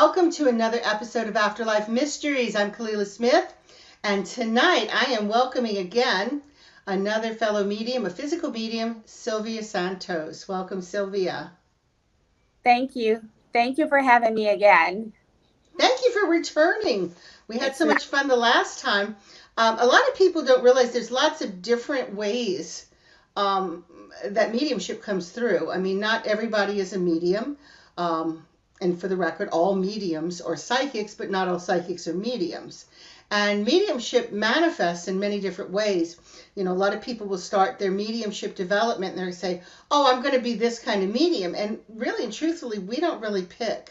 [0.00, 2.56] Welcome to another episode of Afterlife Mysteries.
[2.56, 3.54] I'm Kalila Smith,
[4.02, 6.42] and tonight I am welcoming again
[6.84, 10.48] another fellow medium, a physical medium, Silvia Santos.
[10.48, 11.52] Welcome, Silvia.
[12.64, 13.22] Thank you.
[13.52, 15.12] Thank you for having me again.
[15.78, 17.14] Thank you for returning.
[17.46, 19.14] We had so much fun the last time.
[19.56, 22.84] Um, a lot of people don't realize there's lots of different ways
[23.36, 23.84] um,
[24.24, 25.70] that mediumship comes through.
[25.70, 27.58] I mean, not everybody is a medium.
[27.96, 28.44] Um,
[28.84, 32.84] and for the record, all mediums are psychics, but not all psychics are mediums.
[33.30, 36.18] And mediumship manifests in many different ways.
[36.54, 40.12] You know, a lot of people will start their mediumship development and they say, Oh,
[40.12, 41.54] I'm going to be this kind of medium.
[41.54, 43.90] And really and truthfully, we don't really pick.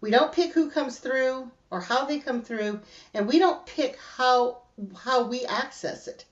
[0.00, 2.80] We don't pick who comes through or how they come through,
[3.12, 4.62] and we don't pick how
[4.96, 6.24] how we access it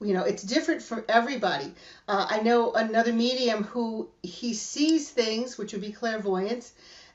[0.00, 1.72] you know it's different for everybody
[2.06, 6.72] uh, i know another medium who he sees things which would be clairvoyance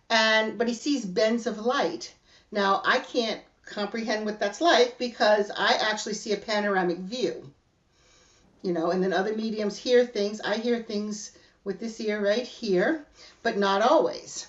[0.09, 2.13] and but he sees bends of light.
[2.51, 7.51] Now I can't comprehend what that's like because I actually see a panoramic view.
[8.61, 10.39] You know, and then other mediums hear things.
[10.39, 11.31] I hear things
[11.63, 13.05] with this ear right here,
[13.41, 14.47] but not always.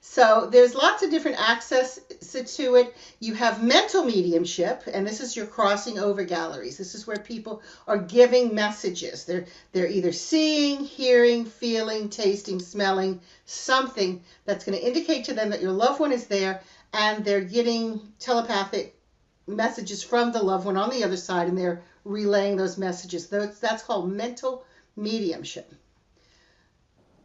[0.00, 1.98] So there's lots of different access
[2.44, 2.94] to it.
[3.20, 6.76] You have mental mediumship, and this is your crossing over galleries.
[6.76, 9.24] This is where people are giving messages.
[9.24, 15.50] They're they're either seeing, hearing, feeling, tasting, smelling something that's going to indicate to them
[15.50, 16.62] that your loved one is there,
[16.92, 18.98] and they're getting telepathic
[19.46, 23.28] messages from the loved one on the other side, and they're relaying those messages.
[23.28, 24.64] That's called mental
[24.96, 25.72] mediumship.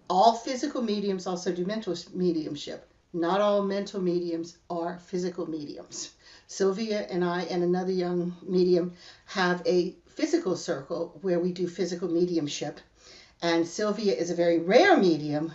[0.09, 2.91] All physical mediums also do mental mediumship.
[3.14, 6.12] Not all mental mediums are physical mediums.
[6.48, 8.94] Silvia and I and another young medium
[9.26, 12.80] have a physical circle where we do physical mediumship.
[13.41, 15.53] And Silvia is a very rare medium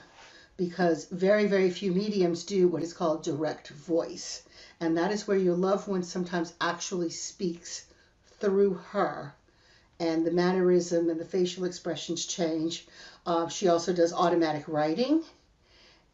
[0.57, 4.43] because very, very few mediums do what is called direct voice.
[4.81, 7.87] And that is where your loved one sometimes actually speaks
[8.39, 9.35] through her
[9.99, 12.87] and the mannerism and the facial expressions change.
[13.25, 15.23] Uh, she also does automatic writing.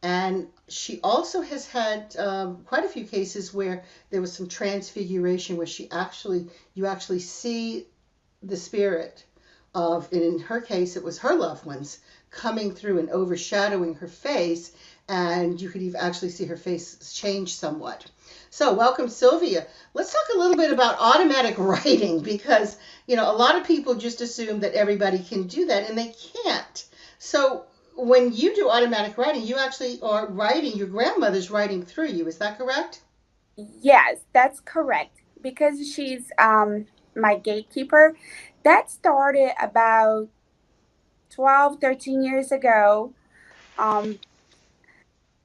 [0.03, 5.55] And she also has had um, quite a few cases where there was some transfiguration
[5.55, 7.87] where she actually, you actually see
[8.43, 9.23] the spirit
[9.73, 11.99] of, and in her case, it was her loved ones
[12.31, 14.73] coming through and overshadowing her face.
[15.07, 18.05] And you could even actually see her face change somewhat.
[18.49, 19.65] So, welcome, Silvia.
[19.93, 22.77] Let's talk a little bit about automatic writing because,
[23.07, 26.13] you know, a lot of people just assume that everybody can do that and they
[26.43, 26.85] can't.
[27.19, 32.27] So, when you do automatic writing, you actually are writing, your grandmother's writing through you.
[32.27, 33.01] Is that correct?
[33.55, 35.21] Yes, that's correct.
[35.41, 38.15] Because she's um, my gatekeeper.
[38.63, 40.29] That started about
[41.29, 43.13] 12, 13 years ago.
[43.77, 44.19] Um,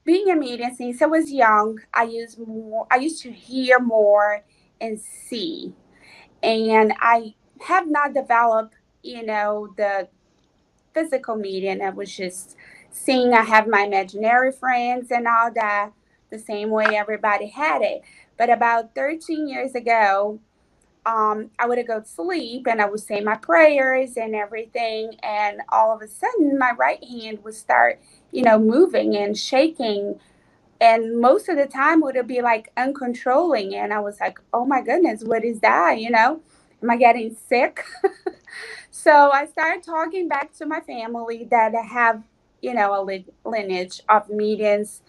[0.05, 4.43] being a medium since I was young, I used more I used to hear more
[4.79, 5.73] and see.
[6.41, 10.07] And I have not developed, you know, the
[10.93, 11.81] physical medium.
[11.81, 12.55] I was just
[12.91, 15.91] seeing I have my imaginary friends and all that
[16.31, 18.01] the same way everybody had it.
[18.37, 20.39] But about 13 years ago,
[21.05, 25.13] um, I would go to sleep and I would say my prayers and everything.
[25.23, 28.01] And all of a sudden, my right hand would start
[28.31, 30.19] you know, moving and shaking.
[30.81, 33.75] And most of the time would be like uncontrolling.
[33.75, 35.99] And I was like, oh my goodness, what is that?
[35.99, 36.41] You know,
[36.83, 37.83] am I getting sick?
[39.01, 42.23] so I started talking back to my family that I have,
[42.61, 43.01] you know, a
[43.47, 45.01] lineage of mediums.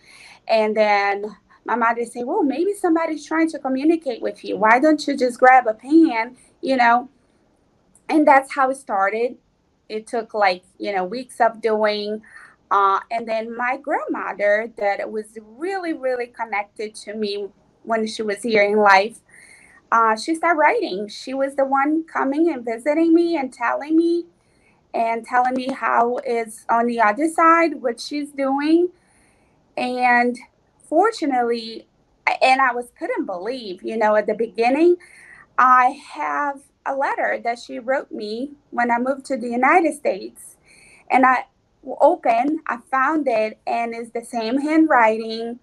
[0.47, 1.25] And then
[1.65, 4.57] my mother said, well, maybe somebody's trying to communicate with you.
[4.57, 7.09] Why don't you just grab a pen, you know?
[8.09, 9.37] And that's how it started.
[9.89, 12.23] It took like, you know, weeks of doing
[12.71, 15.27] uh, and then my grandmother, that was
[15.57, 17.49] really, really connected to me
[17.83, 19.19] when she was here in life,
[19.93, 21.09] uh, she started writing.
[21.09, 24.27] She was the one coming and visiting me and telling me
[24.95, 28.89] and telling me how it's on the other side, what she's doing.
[29.77, 30.39] And
[30.89, 31.87] fortunately,
[32.43, 34.97] and I was couldn't believe, you know, at the beginning,
[35.59, 40.57] I have a letter that she wrote me when I moved to the United States.
[41.11, 41.47] And I
[42.01, 45.61] opened, I found it, and it's the same handwriting.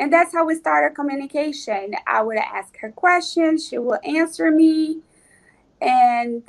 [0.00, 1.94] And that's how we started communication.
[2.08, 5.02] I would ask her questions, she will answer me.
[5.82, 6.44] And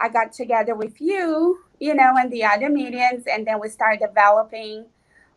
[0.00, 4.00] I got together with you, you know, and the other mediums, and then we started
[4.06, 4.86] developing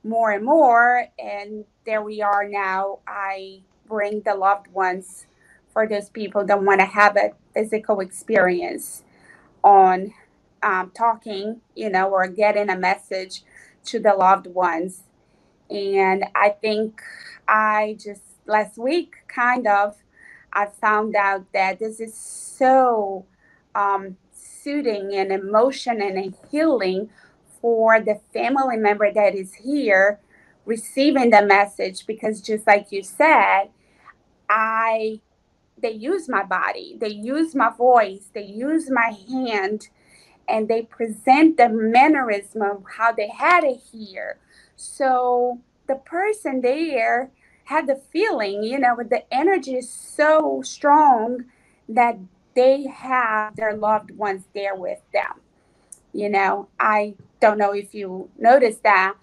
[0.03, 1.07] more and more.
[1.19, 2.99] And there we are now.
[3.07, 5.27] I bring the loved ones
[5.73, 9.03] for those people that want to have a physical experience
[9.63, 10.13] on
[10.63, 13.43] um, talking, you know, or getting a message
[13.85, 15.03] to the loved ones.
[15.69, 17.01] And I think
[17.47, 19.95] I just last week kind of
[20.53, 23.25] I found out that this is so
[23.75, 27.09] um, soothing and emotion and healing
[27.61, 30.19] for the family member that is here
[30.65, 33.69] receiving the message because just like you said
[34.49, 35.19] i
[35.81, 39.87] they use my body they use my voice they use my hand
[40.49, 44.37] and they present the mannerism of how they had it here
[44.77, 47.31] so the person there
[47.65, 51.45] had the feeling you know the energy is so strong
[51.89, 52.17] that
[52.55, 55.41] they have their loved ones there with them
[56.13, 59.15] you know i don't know if you noticed that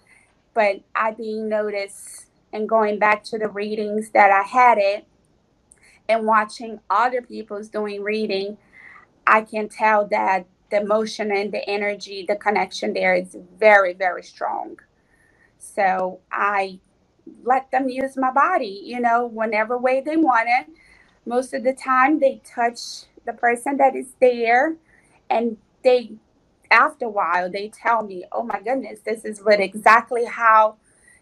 [0.55, 5.05] but I being noticed and going back to the readings that I had it
[6.09, 8.57] and watching other people's doing reading,
[9.27, 14.23] I can tell that the emotion and the energy, the connection there is very, very
[14.23, 14.79] strong.
[15.59, 16.79] So I
[17.43, 20.67] let them use my body, you know, whenever way they want it.
[21.25, 24.75] Most of the time, they touch the person that is there
[25.29, 26.13] and they
[26.71, 30.75] after a while they tell me oh my goodness this is what exactly how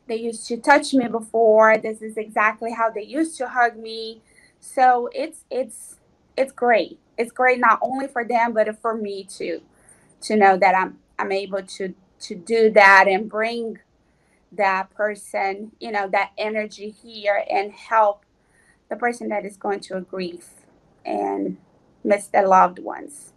[0.08, 1.78] they used to touch me before.
[1.78, 4.22] This is exactly how they used to hug me.
[4.60, 5.98] So it's it's
[6.38, 7.00] it's great.
[7.18, 9.62] It's great not only for them but for me too
[10.22, 13.80] to know that i'm i'm able to to do that and bring
[14.58, 18.26] that person you know that energy here and help
[18.90, 20.50] the person that is going a grief
[21.06, 21.58] and
[22.04, 23.34] miss their loved ones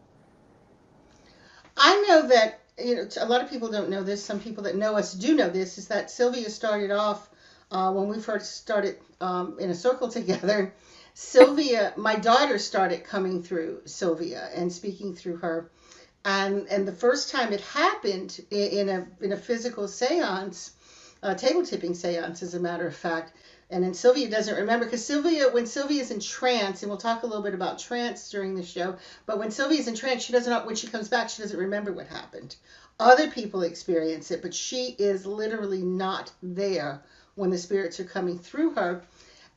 [1.77, 4.25] I know that you know a lot of people don't know this.
[4.25, 5.79] Some people that know us do know this.
[5.79, 7.29] Is that Silvia started off
[7.71, 10.75] uh, when we first started um, in a circle together.
[11.15, 15.71] Silvia, my daughter started coming through Silvia and speaking through her,
[16.25, 20.73] and and the first time it happened in, a in a physical séance,
[21.23, 23.33] a table tipping séance, as a matter of fact.
[23.71, 27.23] And then Silvia doesn't remember because Silvia, when Silvia is in trance, and we'll talk
[27.23, 28.97] a little bit about trance during the show,
[29.27, 31.93] but when Silvia is in trance, she doesn't, when she comes back, she doesn't remember
[31.93, 32.55] what happened.
[33.01, 37.03] Other people experience it, but she is literally not there
[37.35, 39.03] when the spirits are coming through her.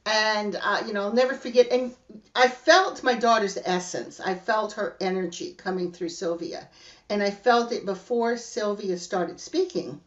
[0.05, 1.71] And, uh, you know, I'll never forget.
[1.71, 1.93] And
[2.35, 4.19] I felt my daughter's essence.
[4.19, 6.67] I felt her energy coming through Silvia.
[7.09, 10.01] And I felt it before Silvia started speaking.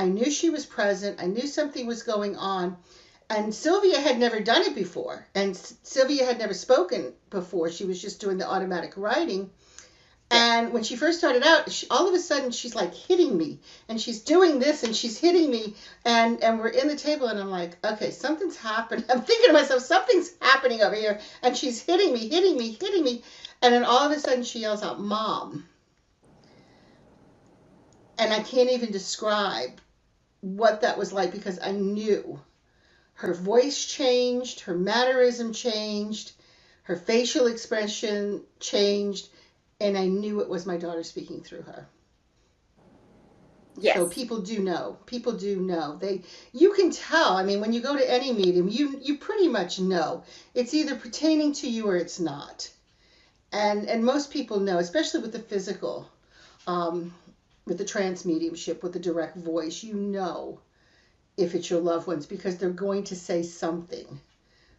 [0.00, 1.22] I knew she was present.
[1.22, 2.76] I knew something was going on
[3.30, 7.70] and Silvia had never done it before, and Silvia had never spoken before.
[7.70, 9.50] She was just doing the automatic writing.
[10.32, 13.60] And when she first started out, she, all of a sudden she's like hitting me,
[13.88, 17.38] and she's doing this, and she's hitting me, and and we're in the table, and
[17.38, 19.04] I'm like, okay, something's happening.
[19.10, 23.04] I'm thinking to myself, something's happening over here, and she's hitting me, hitting me, hitting
[23.04, 23.22] me,
[23.62, 25.68] and then all of a sudden she yells out, "Mom!"
[28.18, 29.80] And I can't even describe
[30.40, 32.40] what that was like because I knew
[33.14, 36.32] her voice changed, her mannerism changed,
[36.84, 39.28] her facial expression changed,
[39.80, 41.86] and I knew it was my daughter speaking through her.
[43.78, 43.96] Yes.
[43.96, 44.98] So people do know.
[45.06, 45.96] People do know.
[45.96, 46.22] They
[46.52, 47.36] you can tell.
[47.36, 50.24] I mean, when you go to any medium, you you pretty much know.
[50.54, 52.70] It's either pertaining to you or it's not.
[53.52, 56.08] And and most people know, especially with the physical,
[56.66, 57.14] um,
[57.70, 60.58] with the trance mediumship, with the direct voice, you know
[61.36, 64.20] if it's your loved ones because they're going to say something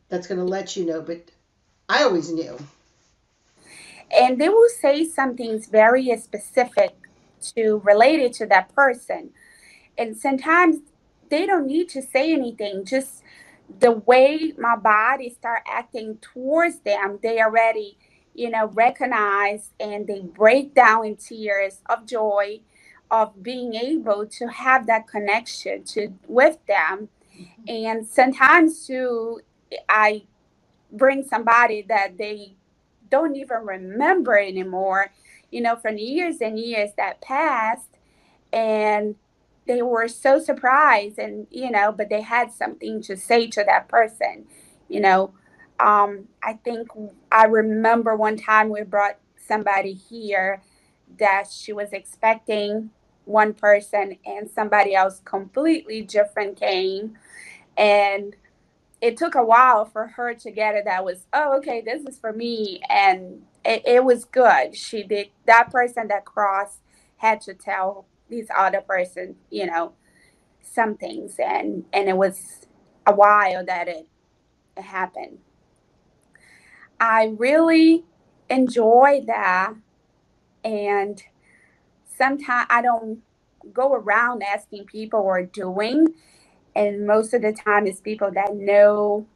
[0.10, 1.01] that's going to let you know.
[1.01, 1.31] But
[1.88, 2.57] I always knew.
[4.19, 6.93] And they will say something very specific
[7.55, 9.29] to related to that person.
[9.98, 10.79] And sometimes
[11.29, 13.24] they don't need to say anything, just
[13.79, 17.98] the way my body start acting towards them, they already,
[18.36, 22.60] you know, recognize and they break down in tears of joy
[23.12, 27.10] of being able to have that connection to with them.
[27.68, 29.41] And sometimes too
[29.89, 30.24] i
[30.91, 32.56] bring somebody that they
[33.10, 35.12] don't even remember anymore
[35.51, 37.98] you know from years and years that passed
[38.53, 39.15] and
[39.68, 43.88] they were so surprised and you know but they had something to say to that
[43.89, 44.46] person
[44.89, 45.34] you know.
[45.80, 46.89] Um, i think
[47.32, 50.62] i remember one time we brought somebody here
[51.20, 52.91] that she was expecting
[53.25, 57.18] one person and somebody else completely different came.
[57.78, 58.36] And
[59.01, 62.20] it took a while for her to get it that was oh okay this is
[62.20, 62.82] for me.
[62.90, 64.75] And it, it was good.
[64.75, 66.80] She did that person that crossed
[67.18, 69.94] had to tell these other person you know
[70.62, 71.36] some things.
[71.40, 72.68] And and it was
[73.08, 74.08] a while that it,
[74.78, 75.40] it happened.
[77.00, 78.06] I really
[78.50, 79.74] enjoy that.
[80.63, 81.22] And
[82.22, 83.22] sometimes I don't
[83.74, 86.08] go around asking people or doing.
[86.75, 89.28] and most of the time it's people that know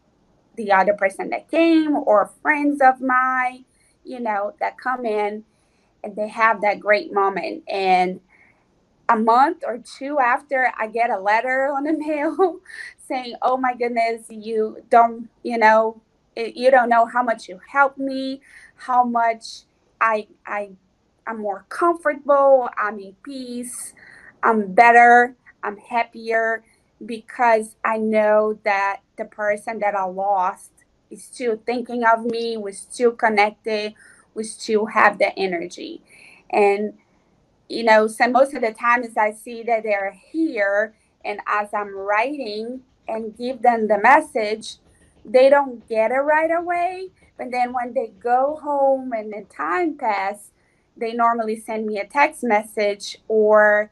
[0.58, 3.66] the other person that came or friends of mine,
[4.06, 5.46] you know, that come in
[6.04, 7.64] and they have that great moment.
[7.70, 8.22] And
[9.10, 12.60] a month or two after, I get a letter on the mail
[13.08, 16.02] saying, "Oh my goodness, you don't, you know,
[16.36, 18.42] you don't know how much you helped me,
[18.78, 19.64] how much
[20.02, 20.72] I I
[21.28, 23.94] I'm more comfortable, I'm in peace,
[24.44, 26.64] I'm better, I'm happier."
[27.06, 30.72] because I know that the person that I lost
[31.10, 33.94] is still thinking of me, we're still connected,
[34.34, 36.02] we still have the energy.
[36.50, 36.94] And,
[37.70, 41.96] you know, so most of the times I see that they're here and as I'm
[41.96, 44.78] writing and give them the message,
[45.26, 47.10] they don't get it right away.
[47.38, 50.52] But then when they go home and the time pass,
[50.98, 53.92] they normally send me a text message or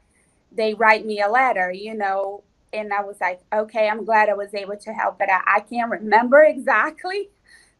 [0.52, 2.42] they write me a letter, you know,
[2.72, 5.60] and I was like, okay, I'm glad I was able to help, but I, I
[5.60, 7.28] can't remember exactly.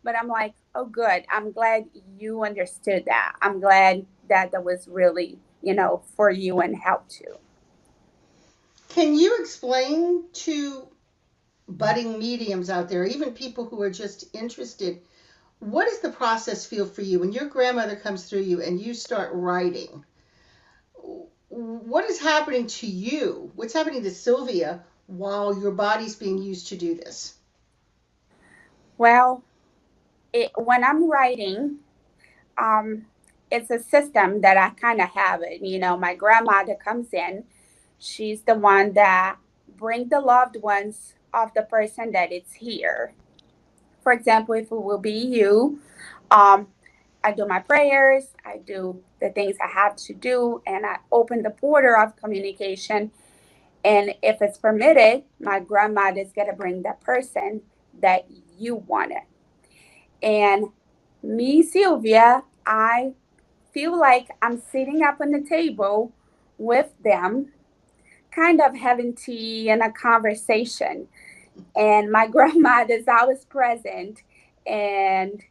[0.03, 1.25] But I'm like, oh, good.
[1.31, 1.87] I'm glad
[2.19, 3.37] you understood that.
[3.41, 7.39] I'm glad that that was really, you know, for you and help too.
[8.91, 10.87] Can you explain to
[11.69, 15.01] budding mediums out there, even people who are just interested,
[15.65, 18.95] what does the process feel for you when your grandmother comes through you and you
[18.95, 20.05] start writing?
[21.55, 23.53] what is happening to you?
[23.55, 27.35] What's happening to Silvia while your body's being used to do this?
[28.99, 29.45] Well,
[30.33, 31.77] it, when I'm writing,
[32.59, 33.07] um,
[33.51, 35.63] it's a system that I kind of have it.
[35.63, 37.45] You know, my grandmother comes in,
[37.99, 39.37] she's the one that
[39.77, 43.15] bring the loved ones of the person that it's here.
[44.05, 45.81] For example, if it will be you,
[46.31, 46.69] um,
[47.25, 51.43] I do my prayers, I do the things I have to do, and I open
[51.43, 53.11] the portal of communication.
[53.83, 57.63] And if it's permitted, my grandma is going to bring the person
[58.01, 58.27] that
[58.59, 59.23] you wanted.
[60.23, 60.67] And
[61.23, 63.13] me, Silvia, I
[63.73, 66.13] feel like I'm sitting up on the table
[66.59, 67.53] with them,
[68.31, 71.09] kind of having tea and a conversation.
[71.77, 74.23] And my grandmother is always present.
[74.67, 75.43] And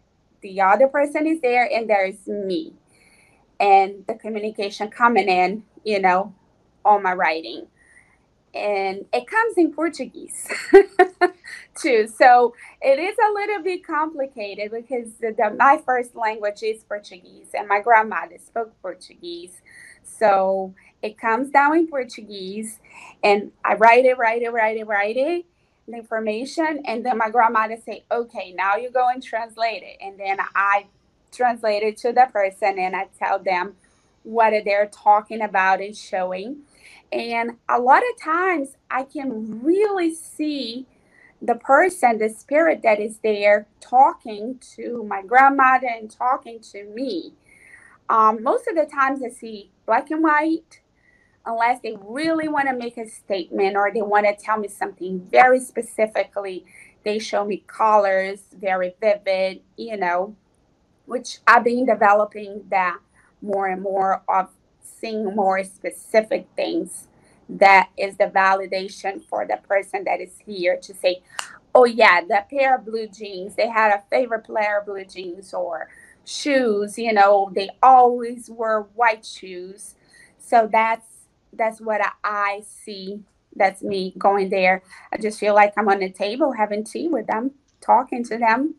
[0.41, 2.74] the other person is there and there's me.
[3.60, 6.33] And the communication coming in you know
[6.86, 7.67] on my writing.
[8.53, 10.48] And it comes in portuguese
[11.81, 12.07] too.
[12.07, 17.48] So it is a little bit complicated because the, the, my first language is portuguese
[17.53, 19.62] and my grandmother spoke portuguese.
[20.03, 22.79] So it comes down in portuguese
[23.24, 25.45] and i write it write it write it write it
[25.87, 29.97] the information and then my grandmother say okay now you go and translate it.
[30.01, 30.87] And then i
[31.31, 33.75] translate it to the person and i tell them
[34.23, 36.59] what they're talking about and showing.
[37.11, 40.87] And a lot of times i can really see
[41.41, 47.33] the person the spirit that is there talking to my grandmother and talking to me.
[48.09, 50.81] Um, most of the times i see black and white
[51.45, 55.19] unless they really want to make a statement or they want to tell me something
[55.31, 56.65] very specifically.
[57.03, 60.35] They show me colors, very vivid, you know,
[61.05, 63.00] which I've been developing that
[63.41, 64.50] more and more of
[64.81, 67.07] seeing more specific things
[67.50, 71.21] that is the validation for the person that is here to say,
[71.75, 75.53] oh yeah, the pair of blue jeans, they had a favorite pair of blue jeans
[75.53, 75.89] or
[76.25, 79.95] shoes, you know, they always wear white shoes.
[80.39, 81.05] So that's
[81.55, 83.22] that's what I see.
[83.55, 84.81] That's me going there.
[85.12, 88.75] I just feel like I'm on the table having tea with them, talking to them.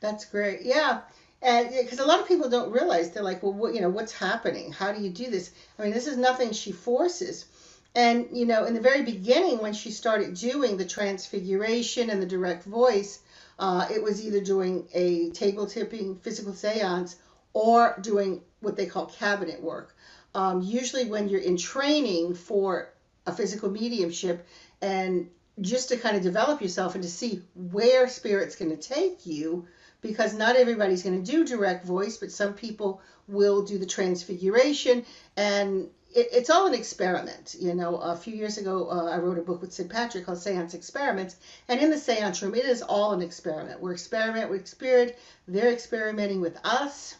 [0.00, 0.60] that's great.
[0.62, 1.00] Yeah.
[1.42, 4.12] And because a lot of people don't realize, they're like, well, what, you know, what's
[4.12, 4.70] happening?
[4.70, 5.50] How do you do this?
[5.78, 7.46] I mean, this is nothing she forces.
[7.94, 12.26] And, you know, in the very beginning, when she started doing the transfiguration and the
[12.26, 13.18] direct voice,
[13.58, 17.16] uh, it was either doing a table tipping physical seance
[17.52, 19.94] or doing what they call cabinet work
[20.34, 22.92] um, usually when you're in training for
[23.26, 24.46] a physical mediumship
[24.80, 25.28] and
[25.60, 29.66] just to kind of develop yourself and to see where spirit's going to take you
[30.00, 35.04] because not everybody's going to do direct voice but some people will do the transfiguration
[35.36, 37.96] and it, it's all an experiment you know?
[37.96, 41.36] A few years ago uh, i wrote a book with sid patrick called seance experiments
[41.68, 43.80] and in the seance room it is all an experiment.
[43.80, 47.14] We're experimenting with spirit they're experimenting with us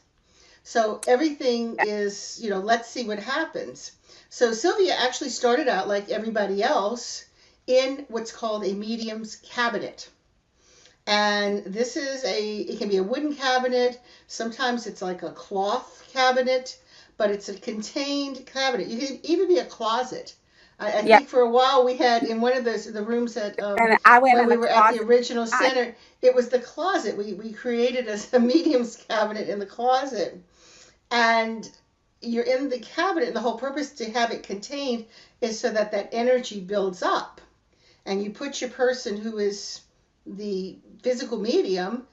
[0.65, 3.93] so everything is, you know, let's see what happens.
[4.29, 7.25] So Silvia actually started out like everybody else
[7.67, 10.09] in what's called a medium's cabinet.
[11.07, 14.01] And this is a, it can be a wooden cabinet.
[14.29, 16.79] Sometimes it's like a cloth cabinet,
[17.17, 18.87] but it's a contained cabinet.
[18.87, 20.35] You can even be a closet.
[20.79, 21.19] I, I yeah.
[21.19, 23.99] think for a while we had in one of those the rooms that um, and
[24.05, 24.95] I went when we were closet.
[24.95, 25.83] at the original center.
[25.83, 27.17] I, it was the closet.
[27.17, 30.41] We we created a, a medium's cabinet in the closet,
[31.13, 31.71] and
[32.23, 33.29] you're in the cabinet.
[33.29, 35.05] And the whole purpose to have it contained
[35.41, 37.41] is so that that energy builds up,
[38.07, 39.83] and you put your person who is
[40.27, 42.07] the physical medium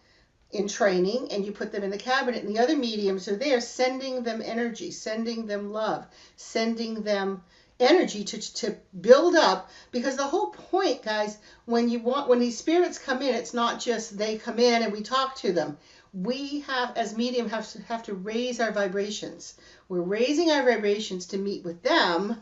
[0.51, 3.61] in training and you put them in the cabinet and the other mediums are there
[3.61, 7.43] sending them energy sending them love sending them
[7.79, 12.57] energy to, to build up because the whole point guys when you want when these
[12.57, 15.77] spirits come in it's not just they come in and we talk to them
[16.13, 19.55] we have as medium have to have to raise our vibrations
[19.87, 22.41] we're raising our vibrations to meet with them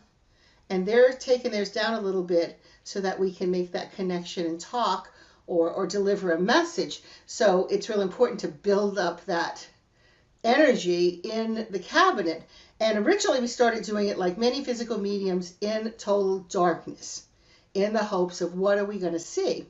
[0.69, 4.45] and they're taking theirs down a little bit so that we can make that connection
[4.45, 5.09] and talk
[5.45, 7.01] or, or deliver a message.
[7.25, 9.65] So it's really important to build up that
[10.43, 12.43] energy in the cabinet.
[12.79, 17.23] And originally we started doing it like many physical mediums in total darkness
[17.73, 19.65] in the hopes of what are we going to see.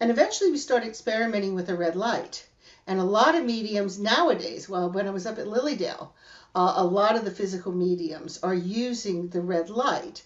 [0.00, 2.44] And eventually we started experimenting with a red light.
[2.92, 6.14] And a lot of mediums nowadays, well, when I was up at Lily Dale,
[6.54, 10.22] uh, a lot of the physical mediums are using the red light.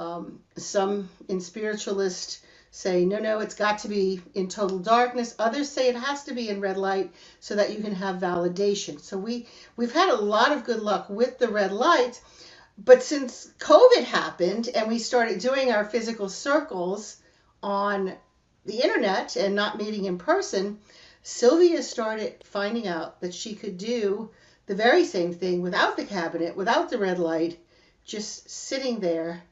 [0.00, 5.36] Um, some in spiritualist say, no, no, it's got to be in total darkness.
[5.38, 8.98] Others say it has to be in red light so that you can have validation.
[8.98, 9.46] So we,
[9.76, 12.20] we've had a lot of good luck with the red light.
[12.76, 17.18] But since COVID happened and we started doing our physical circles
[17.62, 18.12] on
[18.66, 20.80] the internet and not meeting in person,
[21.22, 24.30] Silvia started finding out that she could do
[24.66, 27.58] the very same thing without the cabinet, without the red light,
[28.04, 29.42] just sitting there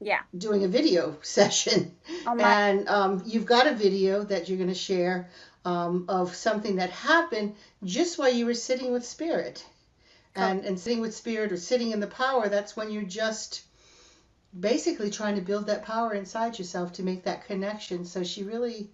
[0.00, 0.20] yeah.
[0.36, 1.94] doing a video session.
[2.26, 5.28] Oh and um, you've got a video that you're going to share
[5.64, 9.64] um, of something that happened just while you were sitting with spirit.
[10.36, 13.64] And and sitting with spirit or sitting in the power that's when you're just
[14.58, 18.04] basically trying to build that power inside yourself to make that connection.
[18.04, 18.90] So she really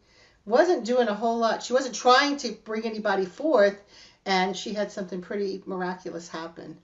[0.46, 3.82] wasn't doing a whole lot she wasn't trying to bring anybody forth
[4.24, 6.78] and she had something pretty miraculous happen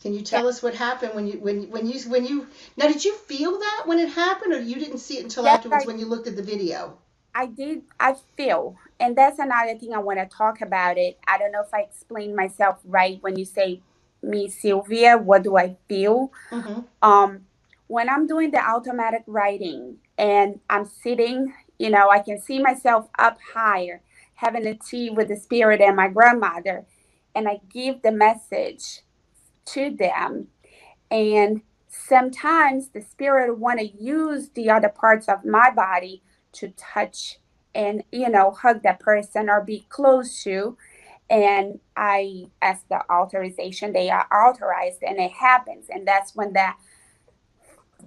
[0.00, 0.48] can you tell yeah.
[0.48, 3.82] us what happened when you when when you when you now did you feel that
[3.84, 6.26] when it happened or you didn't see it until yes, afterwards I, when you looked
[6.26, 6.96] at the video?
[7.34, 11.18] I did I feel and that's another thing I want to talk about it.
[11.28, 13.82] I don't know if I explained myself right when you say
[14.22, 16.32] me Silvia, what do I feel?
[16.50, 16.80] Mm-hmm.
[17.02, 17.44] Um
[17.88, 23.08] when I'm doing the automatic writing and I'm sitting, you know, I can see myself
[23.18, 24.02] up higher,
[24.34, 26.86] having a tea with the spirit and my grandmother,
[27.34, 29.02] and I give the message
[29.66, 30.48] to them.
[31.10, 37.38] And sometimes the spirit want to use the other parts of my body to touch
[37.74, 40.76] and you know hug that person or be close to
[41.30, 46.76] and i ask the authorization they are authorized and it happens and that's when that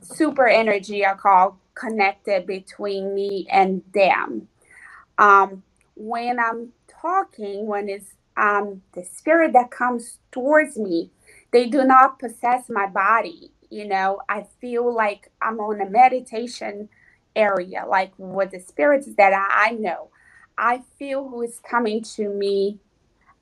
[0.03, 4.47] super energy I call connected between me and them.
[5.17, 5.63] Um,
[5.95, 6.69] when i'm
[7.01, 11.11] talking when it's um, the spirit that comes towards me
[11.51, 14.19] they do not possess my body you know?
[14.29, 16.89] I feel like i'm on a meditation
[17.35, 20.09] area like with the spirits that i know.
[20.57, 22.79] I feel who is coming to me.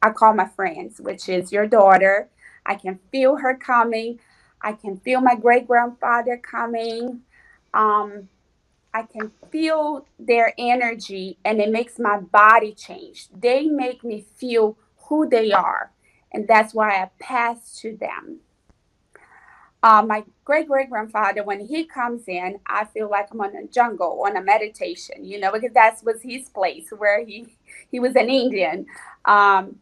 [0.01, 2.29] I call my friends which is your daughter.
[2.65, 4.19] I can feel her coming
[4.63, 7.21] i can feel my great grandfather coming
[7.73, 8.27] um,
[8.93, 14.77] i can feel their energy and it makes my body change they make me feel
[15.07, 15.91] who they are
[16.31, 18.39] and that's why I pass to them.
[19.83, 23.65] Uh, my great great grandfather, when he comes in, I feel like I'm on a
[23.65, 27.47] jungle, on a meditation, you know, because that was his place where he
[27.89, 28.85] he was an Indian.
[29.25, 29.79] Um,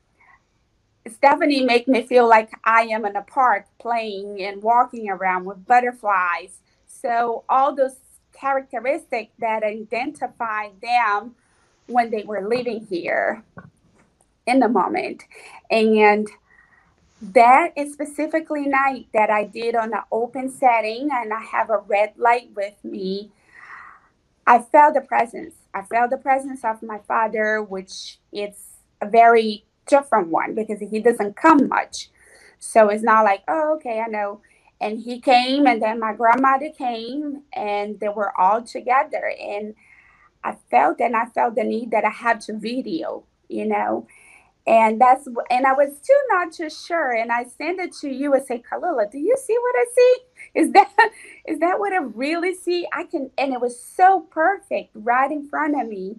[1.12, 5.66] Stephanie make me feel like I am in a park playing and walking around with
[5.66, 6.60] butterflies.
[6.88, 7.96] So all those
[8.34, 11.36] characteristics that identify them
[11.88, 13.44] when they were living here
[14.46, 15.24] in the moment.
[15.70, 16.28] And
[17.22, 21.80] that is specifically night that I did on an open setting and I have a
[21.80, 23.32] red light with me.
[24.48, 25.56] I felt the presence.
[25.74, 31.02] I felt the presence of my father, which it's a very different one because he
[31.02, 32.10] doesn't come much.
[32.60, 34.42] So it's not like, oh, okay, I know.
[34.82, 39.34] And he came, and then my grandmother came, and they were all together.
[39.42, 39.76] And
[40.44, 44.08] I felt, and I felt the need that I had to video, you know
[44.68, 47.12] and that's and I was still not too sure.
[47.12, 50.18] And I send it to you and say, Kalila, do you see what I see?
[50.56, 50.92] Is that
[51.48, 52.88] is that what I really see?
[52.94, 56.18] I can and it was so perfect right in front of me.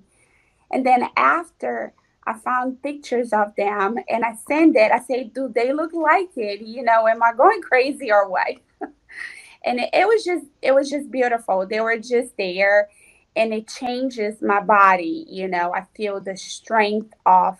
[0.70, 1.94] And then after
[2.30, 6.30] I found pictures of them and I send it, I say, do they look like
[6.36, 6.60] it?
[6.60, 8.54] You know, am I going crazy or what?
[9.64, 11.66] and it, it was just it was just beautiful.
[11.66, 12.88] They were just there
[13.34, 15.74] and it changes my body you know.
[15.74, 17.58] I feel the strength of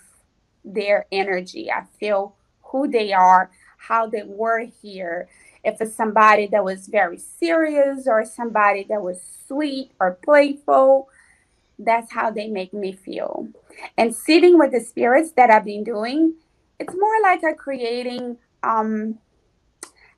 [0.65, 1.71] their energy.
[1.71, 5.29] I feel who they are how they were here.
[5.65, 11.09] If it's somebody that was very serious or somebody that was sweet or playful
[11.83, 13.49] that's how they make me feel
[13.97, 16.35] and sitting with the spirits that i've been doing
[16.79, 19.19] it's more like a creating um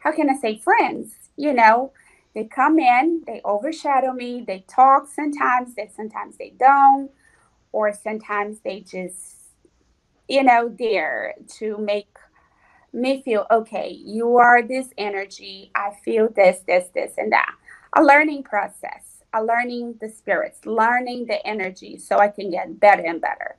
[0.01, 1.92] how can i say friends you know?
[2.35, 7.11] They come in they overshadow me they talk sometimes they sometimes they don't
[7.72, 9.37] or sometimes they just
[10.29, 12.16] you know there to make
[12.92, 17.55] me feel okay you are this energy i feel this this this and that.
[17.94, 23.21] A learning process learning the spirits learning the energy so i can get better and
[23.21, 23.57] better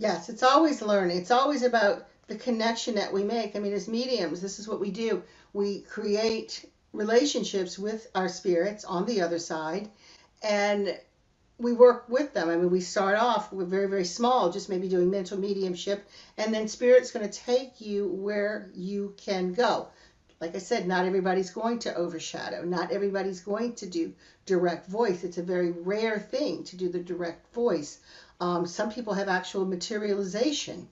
[0.00, 1.18] Yes, it's always learning.
[1.18, 3.54] It's always about the connection that we make.
[3.54, 5.22] I mean, as mediums, this is what we do.
[5.52, 9.90] We create relationships with our spirits on the other side,
[10.42, 10.98] and
[11.58, 12.48] we work with them.
[12.48, 16.54] I mean, we start off with very, very small, just maybe doing mental mediumship, and
[16.54, 19.88] then spirit's going to take you where you can go.
[20.40, 22.64] Like I said, not everybody's going to overshadow.
[22.64, 24.14] Not everybody's going to do
[24.46, 25.22] direct voice.
[25.22, 28.00] It's a very rare thing to do the direct voice.
[28.40, 30.88] Um, some people have actual materialization.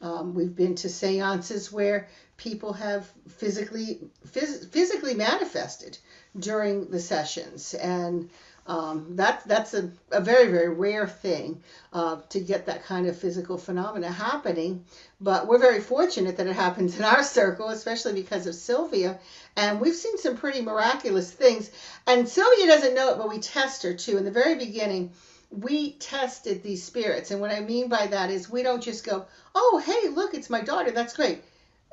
[0.00, 5.98] Um, we've been to seances where people have physically phys- physically manifested
[6.38, 8.30] during the sessions, and
[8.68, 13.16] um, that that's a, a very very rare thing uh, to get that kind of
[13.16, 14.84] physical phenomena happening.
[15.20, 19.18] But we're very fortunate that it happens in our circle, especially because of Silvia,
[19.56, 21.70] and we've seen some pretty miraculous things.
[22.06, 24.18] And Silvia doesn't know it, but we test her too.
[24.18, 25.12] In the very beginning,
[25.50, 27.30] we tested these spirits.
[27.30, 30.50] And what I mean by that is we don't just go, oh, hey, look, it's
[30.50, 30.90] my daughter.
[30.90, 31.42] That's great.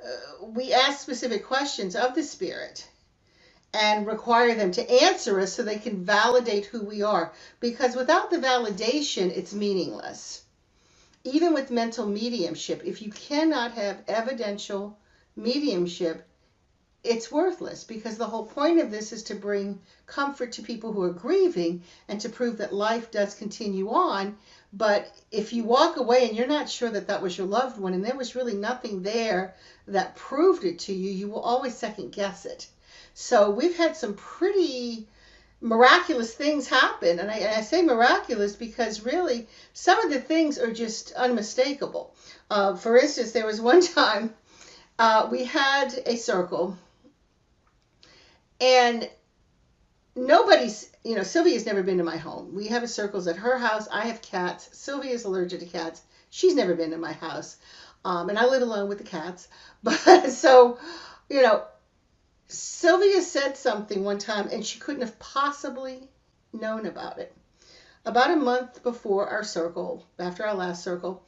[0.04, 2.86] Uh, we ask specific questions of the spirit
[3.76, 7.34] and require them to answer us so they can validate who we are.
[7.60, 10.44] Because without the validation, it's meaningless.
[11.26, 14.98] Even with mental mediumship, if you cannot have evidential
[15.36, 16.26] mediumship,
[17.04, 21.04] it's worthless because the whole point of this is to bring comfort to people who
[21.04, 24.38] are grieving and to prove that life does continue on.
[24.72, 27.94] But if you walk away and you're not sure that that was your loved one
[27.94, 29.54] and there was really nothing there
[29.86, 32.68] that proved it to you, you will always second guess it.
[33.16, 35.08] So we've had some pretty
[35.62, 37.18] miraculous things happen.
[37.18, 42.14] And I, and I say miraculous because really some of the things are just unmistakable.
[42.52, 44.34] Uh, for instance, there was one time
[45.00, 46.78] uh, we had a circle
[48.62, 49.10] and
[50.16, 52.54] nobody's you know silvia's never been to my home.
[52.54, 53.88] We have a circles at her house.
[53.92, 54.70] I have cats.
[54.74, 56.02] Silvia's allergic to cats.
[56.30, 57.58] She's never been to my house.
[58.04, 59.48] Um, and i live alone with the cats.
[59.84, 60.78] But so
[61.30, 61.64] you know
[62.48, 66.10] silvia said something one time and she couldn't have possibly
[66.54, 67.36] known about it
[68.06, 71.24] about a month before our circle after our last circle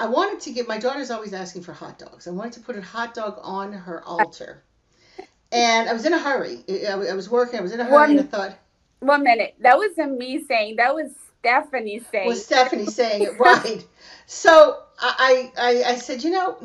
[0.00, 2.76] i wanted to get my daughter's always asking for hot dogs i wanted to put
[2.76, 4.62] a hot dog on her altar
[5.52, 6.64] and I was in a hurry.
[6.88, 7.58] I was working.
[7.58, 8.58] I was in a hurry, one, and I thought.
[9.00, 9.54] One minute.
[9.60, 10.76] That wasn't me saying.
[10.76, 12.26] That was Stephanie saying.
[12.26, 13.86] Was Stephanie saying it right?
[14.26, 16.56] so I, I, I said, you know,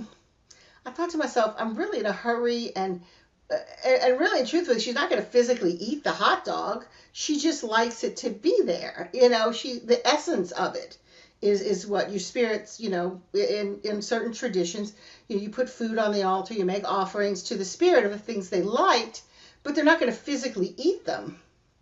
[0.86, 3.02] I thought to myself, I'm really in a hurry, and
[3.50, 6.86] and really and truthfully, she's not going to physically eat the hot dog.
[7.14, 9.10] She just likes it to be there.
[9.14, 10.98] You know, she the essence of it
[11.42, 14.94] is is what your spirits you know in in certain traditions
[15.28, 18.18] you, you put food on the altar you make offerings to the spirit of the
[18.18, 19.22] things they liked
[19.62, 21.40] but they're not going to physically eat them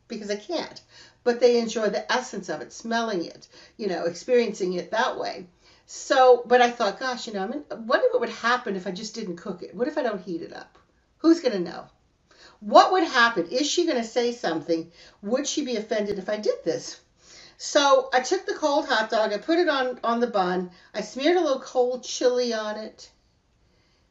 [0.07, 0.81] because they can't
[1.23, 3.47] but they enjoy the essence of it smelling it
[3.77, 5.45] you know experiencing it that way
[5.85, 8.91] so but i thought gosh you know i mean what what would happen if i
[8.91, 10.77] just didn't cook it what if i don't heat it up
[11.17, 11.85] who's going to know
[12.59, 16.37] what would happen is she going to say something would she be offended if i
[16.37, 16.99] did this
[17.57, 21.01] so I took the cold hot dog, I put it on on the bun, I
[21.01, 23.09] smeared a little cold chili on it.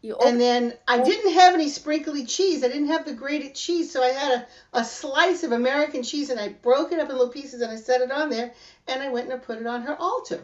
[0.01, 1.05] You and then I oh.
[1.05, 2.62] didn't have any sprinkly cheese.
[2.62, 4.33] I didn't have the grated cheese, so I had
[4.73, 7.71] a, a slice of American cheese and I broke it up in little pieces and
[7.71, 8.53] I set it on there
[8.87, 10.43] and I went and I put it on her altar.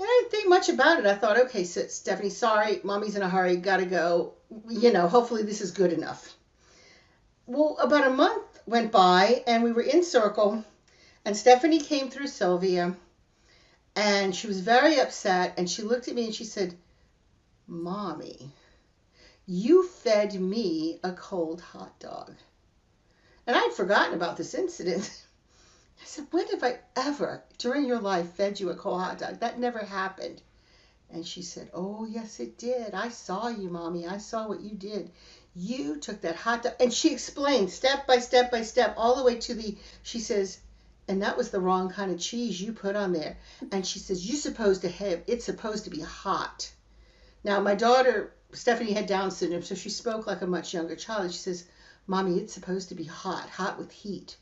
[0.00, 1.06] I didn't think much about it.
[1.06, 4.34] I thought, okay, so Stephanie, sorry, mommy's in a hurry, gotta go.
[4.68, 6.34] You know, hopefully this is good enough.
[7.46, 10.64] Well, about a month went by and we were in circle
[11.24, 12.94] and Stephanie came through Silvia
[13.96, 16.74] and she was very upset and she looked at me and she said,
[17.66, 18.50] Mommy,
[19.46, 22.34] you fed me a cold hot dog.
[23.46, 25.22] And I'd forgotten about this incident.
[26.04, 29.40] I said, When have I ever, during your life, fed you a cold hot dog?
[29.40, 30.42] That never happened.
[31.08, 32.92] And she said, Oh, yes, it did.
[32.92, 34.06] I saw you, Mommy.
[34.06, 35.10] I saw what you did.
[35.56, 36.74] You took that hot dog.
[36.78, 40.58] And she explained step by step by step, all the way to the, she says,
[41.08, 43.38] and that was the wrong kind of cheese you put on there.
[43.72, 46.70] And she says, You're supposed to have, it's supposed to be hot.
[47.44, 51.22] Now, my daughter, Stephanie, had Down syndrome, so she spoke like a much younger child.
[51.22, 51.64] And she says,
[52.06, 54.36] Mommy, it's supposed to be hot, hot with heat.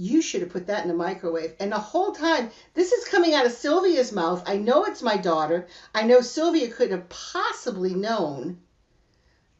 [0.00, 1.54] You should have put that in the microwave.
[1.58, 4.44] And the whole time, this is coming out of Silvia's mouth.
[4.46, 5.66] I know it's my daughter.
[5.92, 8.58] I know Silvia couldn't have possibly known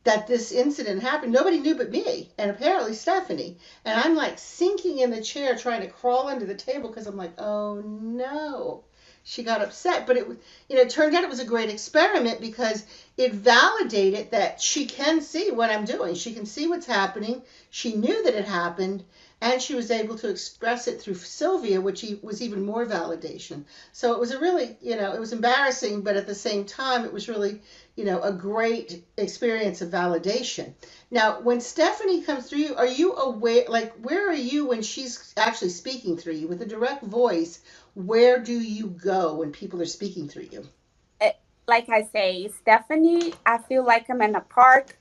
[0.05, 1.33] that this incident happened.
[1.33, 3.59] Nobody knew but me and apparently Stephanie.
[3.85, 7.17] And I'm like sinking in the chair trying to crawl under the table because I'm
[7.17, 8.85] like, oh no.
[9.25, 10.27] She got upset, but it
[10.69, 14.87] you know, it turned out it was a great experiment because it validated that she
[14.87, 16.15] can see what I'm doing.
[16.15, 17.43] She can see what's happening.
[17.69, 19.05] She knew that it happened
[19.41, 23.65] and she was able to express it through Silvia, which was even more validation.
[23.93, 27.05] So it was a really, you know, it was embarrassing, but at the same time,
[27.05, 27.63] it was really,
[27.95, 30.73] you know, a great experience of validation.
[31.11, 35.33] Now, when Stephanie comes through you, are you aware, like, where are you when she's
[35.37, 37.61] actually speaking through you with a direct voice?
[37.95, 40.65] Where do you go when people are speaking through you?
[41.21, 41.33] Eh,
[41.69, 44.97] like I say, Stephanie, I feel like I'm in a park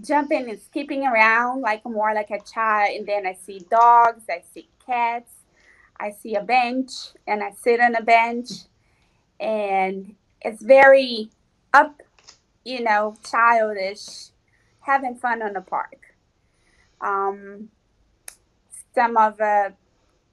[0.00, 2.96] jumping and skipping around like more like a child.
[2.96, 5.30] And then I see dogs, I see cats,
[5.98, 6.90] I see a bench,
[7.26, 8.50] and I sit on a bench.
[9.40, 11.30] And it's very
[11.72, 12.00] up,
[12.64, 14.30] you know, childish,
[14.80, 16.14] having fun on the park.
[17.00, 17.68] Um,
[18.94, 19.70] some of uh,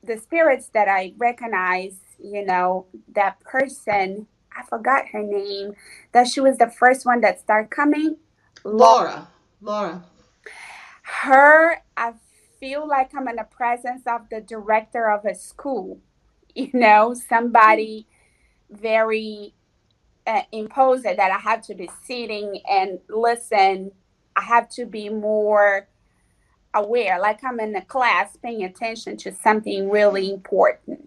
[0.04, 5.74] the spirits that I recognize, you know, that person, I forgot her name,
[6.12, 8.18] that she was the first one that started coming.
[8.64, 9.10] Laura.
[9.12, 9.28] Laura.
[11.04, 12.14] Her, I
[12.60, 16.00] feel like I'm in the presence of the director of a school,
[16.56, 18.08] you know, somebody
[18.70, 19.54] very
[20.26, 23.92] uh, imposing that I have to be sitting and listen.
[24.36, 25.88] I have to be more
[26.74, 31.02] aware, like I'm in a class paying attention to something really important.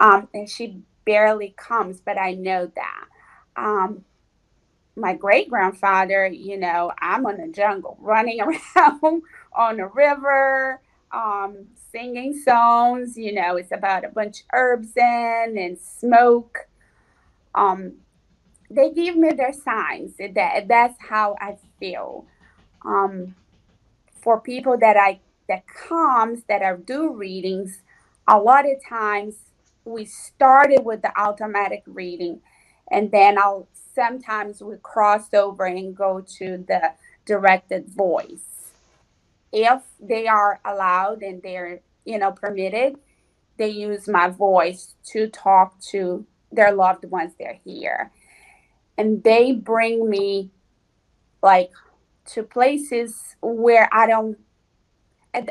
[0.00, 3.04] Um, and she barely comes, but I know that.
[3.56, 4.04] Um,
[4.98, 8.40] my great grandfather, you know, I'm in the jungle, running
[8.76, 10.80] around on the river,
[11.12, 13.16] um, singing songs.
[13.16, 16.68] You know, it's about a bunch of herbs in and smoke.
[17.54, 17.94] Um,
[18.70, 20.12] they give me their signs.
[20.18, 22.26] That that's how I feel.
[22.84, 23.34] Um,
[24.20, 27.82] for people that I that comes that are do readings,
[28.28, 29.36] a lot of times
[29.84, 32.40] we started with the automatic reading,
[32.90, 36.92] and then I'll sometimes we cross over and go to the
[37.26, 38.72] directed voice.
[39.52, 42.96] If they are allowed and they're, you know, permitted,
[43.56, 48.12] they use my voice to talk to their loved ones they're here.
[48.96, 50.50] And they bring me
[51.42, 51.70] like
[52.26, 54.38] to places where I don't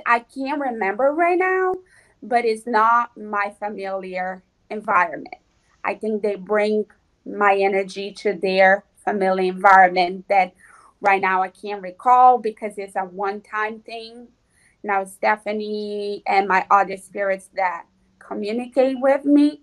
[0.06, 1.76] I can't remember right now,
[2.22, 5.36] but it's not my familiar environment.
[5.84, 6.86] I think they bring
[7.28, 10.54] my energy to their family environment that
[11.02, 14.28] right now I can't recall because it's a one time thing.
[14.84, 17.86] Now, Stephanie and my other spirits that
[18.20, 19.62] communicate with me,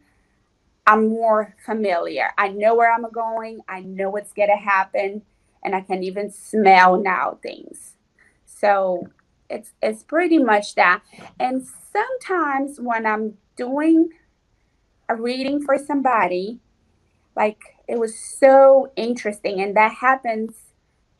[0.87, 2.31] I'm more familiar.
[2.37, 5.23] I know where I'm going, I know what's going to happen,
[5.63, 7.97] and I can even smell now things.
[8.45, 9.09] So
[9.49, 11.03] it's it's pretty much that.
[11.39, 14.11] And sometimes when I'm doing
[15.09, 16.61] a reading for somebody,
[17.37, 19.61] like it was so interesting.
[19.61, 20.55] And that happens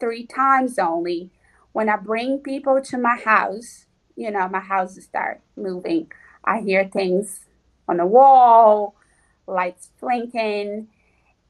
[0.01, 1.31] three times only.
[1.73, 6.13] When I bring people to my house, you know, my house start moving.
[6.45, 7.47] I hear things
[7.89, 8.97] on the wall,
[9.47, 10.89] lights blinking.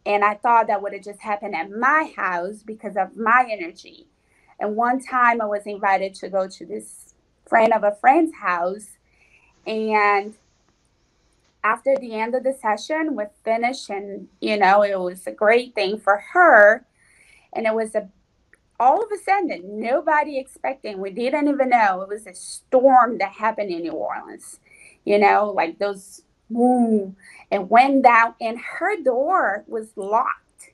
[0.07, 4.07] And I thought that would have just happened at my house because of my energy.
[4.61, 7.15] And one time I was invited to go to this
[7.49, 8.93] friend of a friend's house.
[9.67, 10.37] And
[11.65, 15.75] after the end of the session, we finished, and you know, it was a great
[15.75, 16.85] thing for her.
[17.55, 18.09] And it was a
[18.79, 20.99] all of a sudden, nobody expecting.
[20.99, 24.61] We didn't even know it was a storm that happened in New Orleans.
[25.05, 27.17] You know, like those boom,
[27.51, 30.73] and went down, and her door was locked,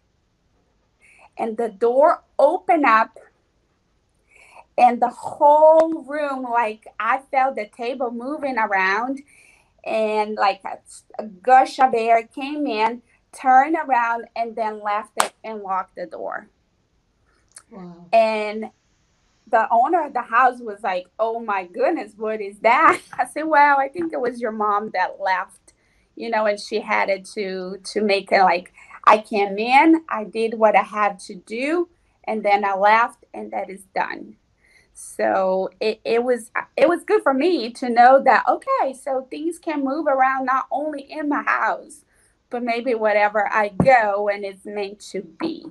[1.38, 3.18] and the door opened up
[4.78, 9.20] and the whole room like i felt the table moving around
[9.84, 10.78] and like a,
[11.22, 16.06] a gush of air came in, turned around, and then left it and locked the
[16.06, 16.48] door.
[17.70, 18.06] Wow.
[18.12, 18.70] And
[19.50, 23.44] the owner of the house was like, "Oh my goodness, what is that?" I said,
[23.44, 25.74] "Well, I think it was your mom that left,
[26.16, 28.72] you know, and she had it to to make it like
[29.04, 31.88] I came in, I did what I had to do,
[32.24, 34.36] and then I left, and that is done.
[34.94, 39.58] So it, it was it was good for me to know that okay, so things
[39.58, 42.04] can move around not only in my house,
[42.50, 45.66] but maybe whatever I go and it's meant to be.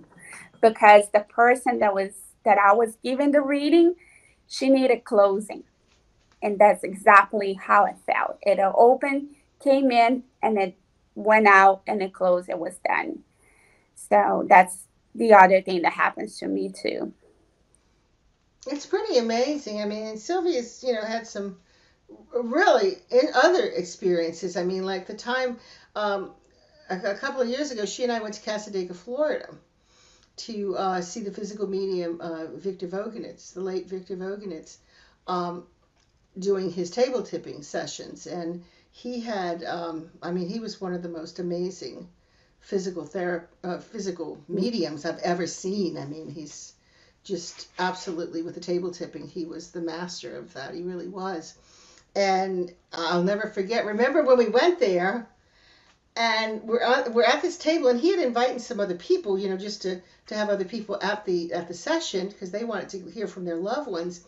[0.62, 2.12] Because the person that was
[2.46, 3.96] that I was giving the reading,
[4.48, 5.64] she needed closing.
[6.42, 8.38] And that's exactly how it felt.
[8.44, 9.30] It opened,
[9.64, 10.78] came in, and it
[11.16, 13.20] went out and it closed, it was done.
[13.96, 17.14] So that's the other thing that happens to me too.
[18.68, 19.82] It's pretty amazing.
[19.82, 21.58] I mean, Silvia's, you know, had some
[22.34, 24.58] really in other experiences.
[24.58, 25.58] I mean, like the time
[25.96, 26.32] um,
[26.90, 29.50] a, a, couple of years ago, she and I went to Cassadaga, Florida,
[30.38, 34.78] to uh, see the physical medium uh, Victor Voganitz, the late Victor Voganitz,
[35.28, 35.66] um,
[36.38, 41.04] doing his table tipping sessions, and he had, um, I mean, he was one of
[41.04, 42.08] the most amazing
[42.60, 45.98] physical therapy, uh, physical mediums I've ever seen.
[45.98, 46.74] I mean, he's
[47.24, 49.28] just absolutely with the table tipping.
[49.28, 50.74] He was the master of that.
[50.74, 51.56] He really was.
[52.16, 53.86] And I'll never forget.
[53.86, 55.28] Remember when we went there,
[56.16, 59.58] and we're we're at this table, and he had invited some other people, you know,
[59.58, 63.12] just to to have other people at the at the session because they wanted to
[63.12, 64.22] hear from their loved ones.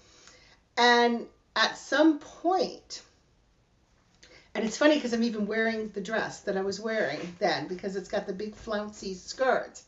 [0.77, 1.25] And
[1.55, 3.01] at some point,
[4.53, 7.95] and it's funny because I'm even wearing the dress that I was wearing then because
[7.95, 9.81] it's got the big flouncy skirt.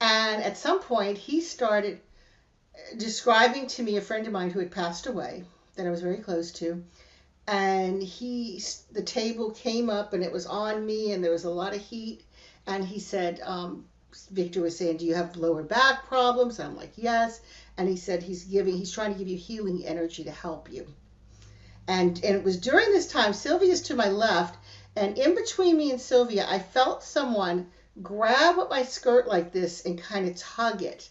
[0.00, 2.00] And at some point, he started
[2.96, 5.44] describing to me a friend of mine who had passed away
[5.76, 6.84] that I was very close to.
[7.46, 8.62] And he,
[8.92, 11.80] the table came up and it was on me and there was a lot of
[11.80, 12.24] heat.
[12.66, 13.86] And he said, um,
[14.30, 16.58] Victor was saying, Do you have lower back problems?
[16.58, 17.40] I'm like, Yes.
[17.76, 20.86] And he said, He's giving, he's trying to give you healing energy to help you.
[21.86, 24.58] And, and it was during this time, Silvia's to my left.
[24.96, 27.70] And in between me and Silvia, I felt someone
[28.02, 31.08] grab my skirt like this and kind of tug it.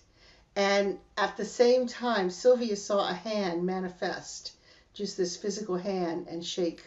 [0.57, 4.53] And at the same time, Silvia saw a hand manifest,
[4.91, 6.81] just this physical hand, and shake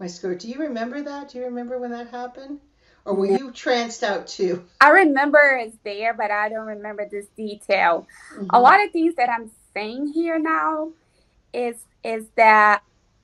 [0.00, 0.40] my skirt.
[0.40, 1.28] Do you remember that?
[1.28, 2.58] Do you remember when that happened?
[3.04, 4.64] Or were you tranced out too?
[4.80, 8.08] I remember it's there, but I don't remember this detail.
[8.34, 8.46] Mm-hmm.
[8.50, 10.90] A lot of things that I'm saying here now
[11.52, 12.82] is is that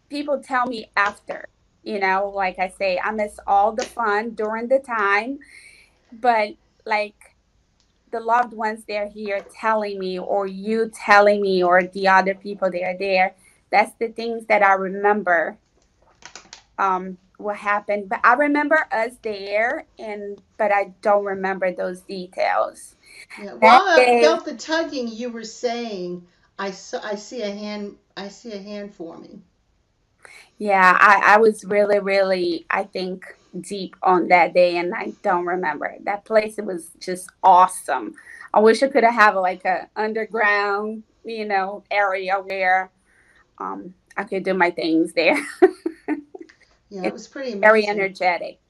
[0.08, 1.48] people tell me after.
[1.82, 5.40] You know, like I say, I miss all the fun during the time,
[6.12, 7.29] but like
[8.10, 12.70] the loved ones they're here telling me or you telling me or the other people
[12.70, 13.34] they are there.
[13.70, 15.58] That's the things that i remember
[16.78, 18.08] um what happened.
[18.08, 22.96] But i remember us there and but i don't remember those details.
[23.42, 23.54] Yeah.
[23.54, 26.26] while i felt the tugging you were saying
[26.58, 29.42] i saw i see a hand i see a hand forming.
[30.58, 33.24] Yeah i i was really really i think
[33.60, 35.94] deep on that day and I don't remember.
[36.02, 38.14] That place it was just awesome.
[38.54, 42.90] I wish I could have like a underground, you know, area where
[43.58, 45.36] um I could do my things there.
[46.90, 47.60] yeah, it was pretty amazing.
[47.60, 48.60] very energetic.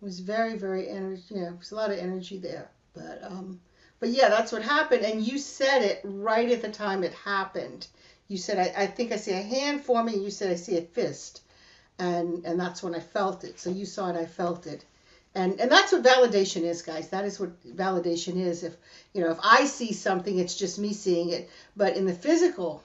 [0.00, 2.70] It was very, very energy yeah, it was a lot of energy there.
[2.94, 3.60] But um
[4.00, 5.04] but yeah, that's what happened.
[5.04, 7.88] And you said it right at the time it happened.
[8.28, 10.82] You said I, I think I see a hand forming, you said I see a
[10.82, 11.42] fist
[11.98, 13.58] and and that's when I felt it.
[13.58, 14.84] So you saw it, I felt it.
[15.34, 17.08] And, and that's what validation is, guys.
[17.08, 18.62] That is what validation is.
[18.62, 18.74] If
[19.12, 21.50] you know, if I see something, it's just me seeing it.
[21.76, 22.82] But in the physical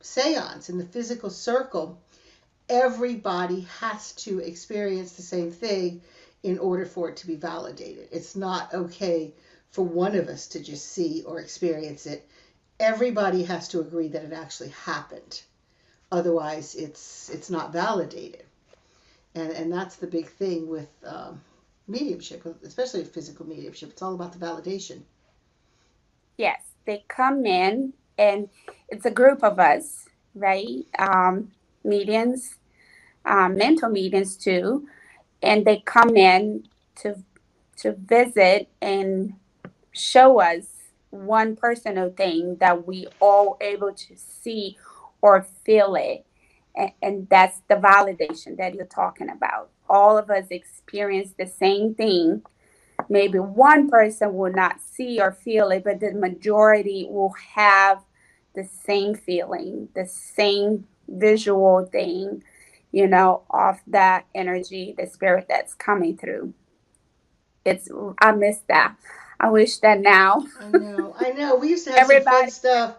[0.00, 2.00] seance, in the physical circle,
[2.70, 6.00] everybody has to experience the same thing
[6.42, 8.08] in order for it to be validated.
[8.12, 9.34] It's not okay
[9.70, 12.26] for one of us to just see or experience it.
[12.78, 15.42] Everybody has to agree that it actually happened.
[16.10, 18.44] Otherwise, it's it's not validated
[19.34, 21.40] and and that's the big thing with um,
[21.86, 23.90] mediumship, especially physical mediumship.
[23.90, 25.02] It's all about the validation.
[26.36, 28.48] Yes, they come in, and
[28.88, 30.86] it's a group of us, right?
[30.98, 31.52] Um,
[31.84, 32.56] mediums,
[33.24, 34.88] um, mental mediums too,
[35.42, 36.64] and they come in
[36.96, 37.22] to
[37.78, 39.34] to visit and
[39.92, 40.66] show us
[41.10, 44.76] one personal thing that we all able to see
[45.22, 46.24] or feel it
[46.76, 49.70] and, and that's the validation that you're talking about.
[49.88, 52.42] All of us experience the same thing.
[53.08, 58.02] Maybe one person will not see or feel it, but the majority will have
[58.54, 62.42] the same feeling, the same visual thing,
[62.92, 66.54] you know, of that energy, the spirit that's coming through.
[67.64, 67.88] It's
[68.20, 68.96] I miss that.
[69.40, 70.46] I wish that now.
[70.60, 71.56] I know, I know.
[71.56, 72.96] We used to have Everybody, some fun stuff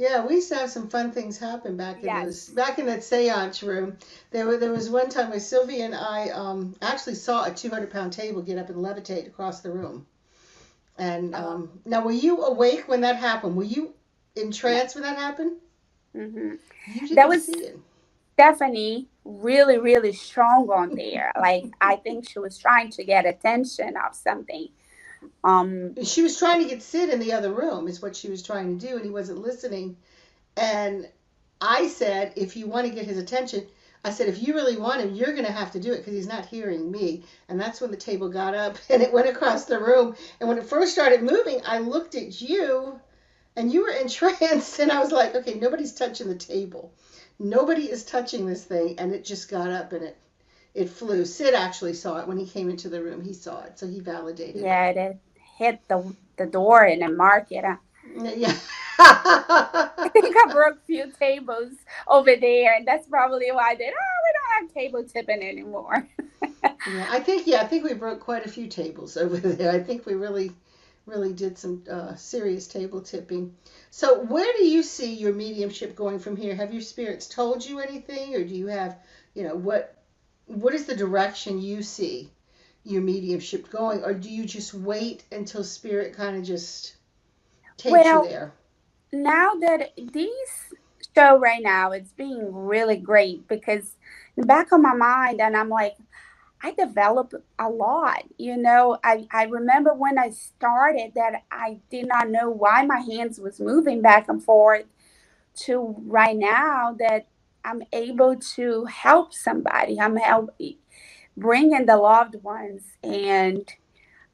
[0.00, 2.24] yeah, we used to have some fun things happen back in yes.
[2.24, 3.98] this back in that seance room.
[4.30, 7.90] There were there was one time where Silvia and I um, actually saw a 200
[7.90, 10.06] pound table get up and levitate across the room.
[10.96, 11.38] And oh.
[11.38, 13.56] um, now, were you awake when that happened?
[13.56, 13.92] Were you
[14.36, 15.58] in trance when that happened?
[16.14, 16.54] hmm
[17.14, 17.50] That was.
[18.32, 21.30] Stephanie really, really strong on there.
[21.38, 24.68] Like I think she was trying to get attention of something.
[25.44, 28.42] Um, She was trying to get Sid in the other room, is what she was
[28.42, 29.96] trying to do, and he wasn't listening.
[30.56, 31.08] And
[31.60, 33.66] I said, if you want to get his attention,
[34.02, 36.14] I said, if you really want him, you're going to have to do it because
[36.14, 37.24] he's not hearing me.
[37.48, 40.16] And that's when the table got up and it went across the room.
[40.38, 42.98] And when it first started moving, I looked at you
[43.56, 44.78] and you were entranced.
[44.80, 46.94] And I was like, okay, nobody's touching the table.
[47.38, 48.98] Nobody is touching this thing.
[48.98, 50.16] And it just got up and it,
[50.74, 51.24] it flew.
[51.24, 53.22] Sid actually saw it when he came into the room.
[53.22, 53.78] He saw it.
[53.78, 54.64] So he validated it.
[54.64, 55.18] yeah, it
[55.58, 57.64] hit the the door and then mark it.
[58.14, 58.54] Yeah.
[59.02, 61.72] I think I broke a few tables
[62.08, 63.86] over there, and that's probably why they.
[63.86, 66.08] Oh, we don't have table tipping anymore.
[66.86, 69.70] Yeah, I think yeah, I think we broke quite a few tables over there.
[69.70, 70.52] I think we really,
[71.06, 73.54] really did some uh, serious table tipping.
[73.90, 76.54] So where do you see your mediumship going from here?
[76.54, 78.98] Have your spirits told you anything, or do you have,
[79.34, 79.94] you know, what,
[80.50, 82.30] what is the direction you see
[82.84, 86.96] your mediumship going, or do you just wait until spirit kind of just
[87.78, 88.54] takes Well, you there?
[89.12, 90.74] now that these
[91.16, 93.96] show right now, it's being really great because
[94.36, 95.96] in the back of my mind, and I'm like,
[96.62, 98.24] I develop a lot.
[98.38, 103.00] You know, I, I remember when I started that I did not know why my
[103.00, 104.86] hands was moving back and forth
[105.56, 107.28] to right now that
[107.64, 110.00] I'm able to help somebody.
[110.00, 110.76] I'm helping
[111.36, 113.68] bringing the loved ones and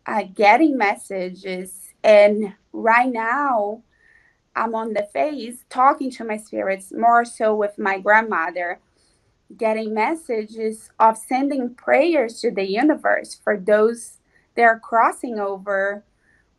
[0.06, 1.94] uh, getting messages.
[2.02, 3.82] And right now,
[4.54, 8.80] I'm on the phase talking to my spirits more so with my grandmother,
[9.56, 14.18] getting messages of sending prayers to the universe for those
[14.56, 16.04] that are crossing over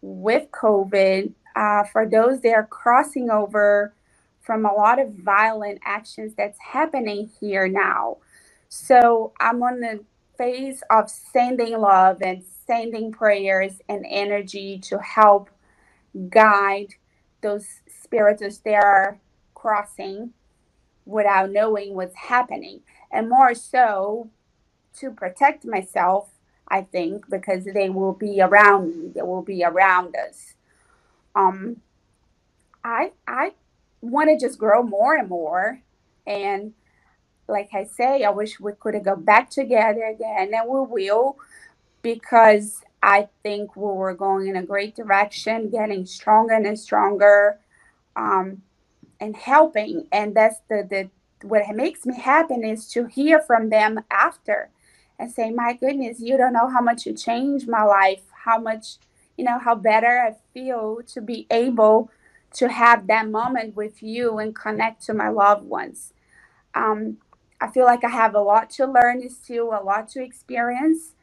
[0.02, 3.94] with COVID, uh, for those that are crossing over
[4.48, 8.16] from a lot of violent actions that's happening here now.
[8.70, 10.06] So I'm on the
[10.38, 15.50] phase of sending love and sending prayers and energy to help
[16.30, 16.94] guide
[17.42, 19.20] those spirits as they are
[19.54, 20.32] crossing
[21.06, 22.80] without knowing what's happening.
[23.12, 24.30] And more so
[25.00, 26.30] to protect myself,
[26.70, 30.54] I think, because they will be around me, they will be around us.
[31.36, 31.82] Um,
[32.82, 33.52] I I
[34.02, 35.82] want to just grow more and more.
[36.26, 36.74] And
[37.48, 41.38] like I say, I wish we could go back together again, and we will,
[42.02, 47.60] because I think we were going in a great direction, getting stronger and stronger,
[48.16, 48.64] um,
[49.20, 50.08] and helping.
[50.12, 51.10] And that's the the
[51.48, 54.70] what makes me happy is to hear from them after,
[55.20, 58.24] and say, "My goodness, you don't know how much you changed my life.
[58.44, 58.98] How much,
[59.38, 62.10] you know, how better I feel to be able."
[62.54, 66.14] To have that moment with you and connect to my loved ones.
[66.74, 67.18] Um,
[67.60, 71.14] I feel like I have a lot to learn, still a lot to experience,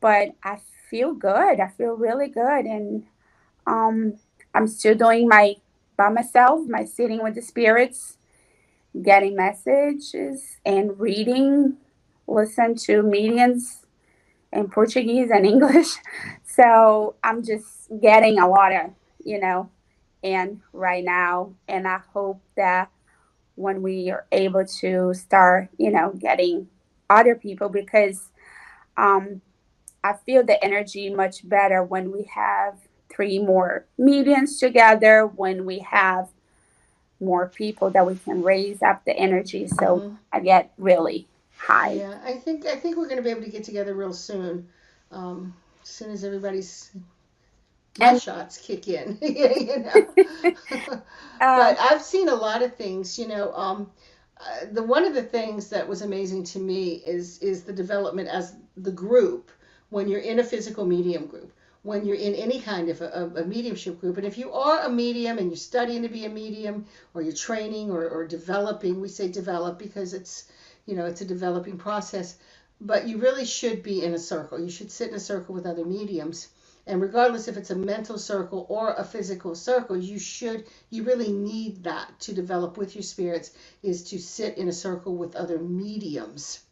[0.00, 1.60] but I feel good.
[1.60, 3.04] I feel really good, and
[3.66, 4.14] um,
[4.54, 5.56] I'm still doing my
[5.96, 8.16] by myself, my sitting with the spirits,
[9.02, 11.76] getting messages and reading,
[12.26, 13.84] listen to mediums
[14.52, 15.96] in Portuguese and English.
[16.44, 18.90] So I'm just getting a lot of,
[19.22, 19.68] you know,
[20.22, 22.90] and right now and i hope that
[23.54, 26.68] when we are able to start you know getting
[27.08, 28.28] other people because
[28.96, 29.40] um,
[30.04, 35.78] i feel the energy much better when we have three more meetings together when we
[35.80, 36.28] have
[37.20, 40.16] more people that we can raise up the energy so Mhm.
[40.32, 43.50] i get really high Yeah, I think I think we're going to be able to
[43.50, 44.68] get together real soon.
[45.12, 46.90] Um, as soon as everybody's
[48.00, 50.06] And- shots kick in, you know.
[50.92, 51.02] um,
[51.38, 53.18] but I've seen a lot of things.
[53.18, 53.90] You know, um,
[54.38, 58.28] uh, the one of the things that was amazing to me is is the development
[58.28, 59.50] as the group
[59.90, 61.52] when you're in a physical medium group.
[61.82, 64.90] When you're in any kind of a, a mediumship group, and if you are a
[64.90, 66.84] medium and you're studying to be a medium,
[67.14, 70.52] or you're training or, or developing, we say develop because it's,
[70.84, 72.36] you know, it's a developing process.
[72.82, 74.60] But you really should be in a circle.
[74.60, 76.48] You should sit in a circle with other mediums
[76.90, 81.32] and regardless if it's a mental circle or a physical circle you should you really
[81.32, 85.58] need that to develop with your spirits is to sit in a circle with other
[85.58, 86.64] mediums.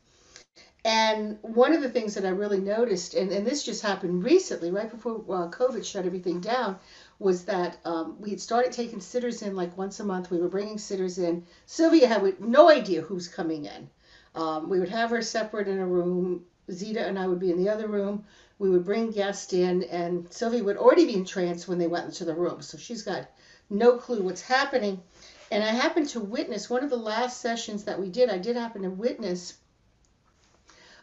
[0.84, 4.72] And one of the things that i really noticed and, and this just happened recently
[4.72, 6.78] right before uh, covid shut everything down
[7.20, 10.30] was that um, we had started taking sitters in like once a month.
[10.30, 11.44] We were bringing sitters in.
[11.66, 13.90] Silvia had no idea who's coming in.
[14.34, 16.44] Um, we would have her separate in a room.
[16.70, 18.24] Zita and i would be in the other room
[18.58, 22.06] we would bring guests in and silvia would already be in trance when they went
[22.06, 23.28] into the room so she's got
[23.70, 25.02] no clue what's happening.
[25.50, 28.56] And I happened to witness one of the last sessions that we did, I did
[28.56, 29.54] happen to witness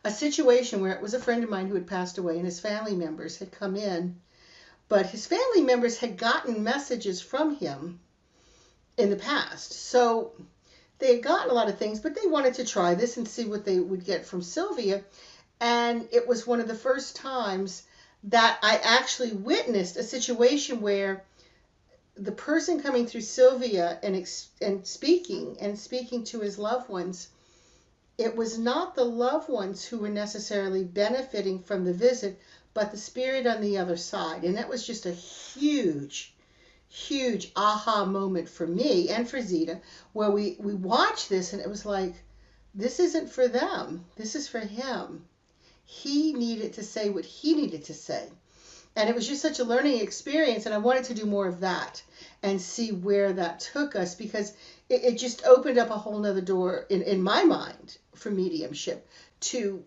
[0.03, 2.59] a situation where it was a friend of mine who had passed away and his
[2.59, 4.19] family members had come in,
[4.87, 7.99] but his family members had gotten messages from him
[8.97, 9.73] in the past.
[9.73, 10.33] So
[10.99, 13.45] they had gotten a lot of things, but they wanted to try this and see
[13.45, 15.03] what they would get from Silvia.
[15.59, 17.83] And it was one of the first times
[18.25, 21.23] that I actually witnessed a situation where
[22.15, 24.15] the person coming through Silvia and
[24.61, 27.29] and speaking and speaking to his loved ones,
[28.17, 32.39] it was not the loved ones who were necessarily benefiting from the visit,
[32.73, 34.43] but the spirit on the other side.
[34.43, 36.35] And that was just a huge
[36.95, 39.81] huge aha moment for me and for Zita,
[40.13, 42.13] where we, we watched this and it was like,
[42.73, 44.05] this isn't for them.
[44.15, 45.25] This is for him.
[45.86, 48.27] He needed to say what he needed to say.
[48.95, 50.65] And it was just such a learning experience.
[50.65, 52.01] And I wanted to do more of that
[52.41, 54.53] and see where that took us because
[54.89, 59.07] it, it just opened up a whole nother door in, in my mind for mediumship
[59.41, 59.83] to,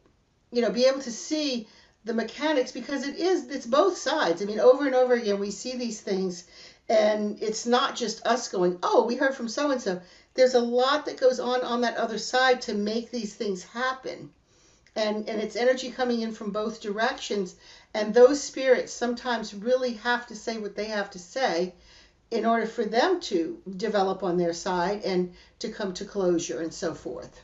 [0.52, 1.66] you know, be able to see
[2.04, 4.42] the mechanics because it is, it's both sides.
[4.42, 6.44] I mean, over and over again, we see these things
[6.88, 10.00] and it's not just us going, oh, we heard from so and so.
[10.34, 14.30] There's a lot that goes on on that other side to make these things happen.
[14.98, 17.54] And, and it's energy coming in from both directions.
[17.94, 21.74] And those spirits sometimes really have to say what they have to say
[22.30, 26.74] in order for them to develop on their side and to come to closure and
[26.74, 27.40] so forth.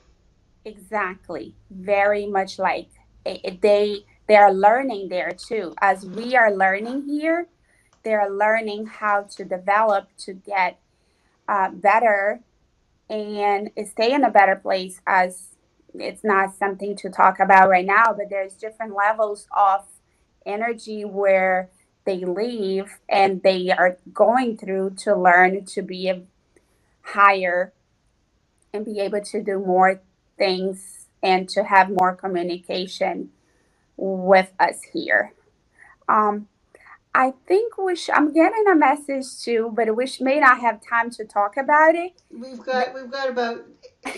[0.64, 1.54] Exactly.
[1.70, 2.88] Very much like
[3.24, 5.74] it, they they are learning there too.
[5.80, 7.46] As we are learning here,
[8.02, 10.80] they're learning how to develop to get
[11.48, 12.40] uh, better
[13.10, 15.53] and stay in a better place as
[15.94, 19.84] it's not something to talk about right now but there's different levels of
[20.46, 21.70] energy where
[22.04, 26.12] they leave and they are going through to learn to be
[27.02, 27.72] higher
[28.72, 30.00] and be able to do more
[30.36, 33.30] things and to have more communication
[33.96, 35.32] with us here.
[36.08, 36.48] Um,
[37.14, 41.10] I think we sh- I'm getting a message too, but we may not have time
[41.12, 42.12] to talk about it.
[42.30, 43.64] We've got we've got about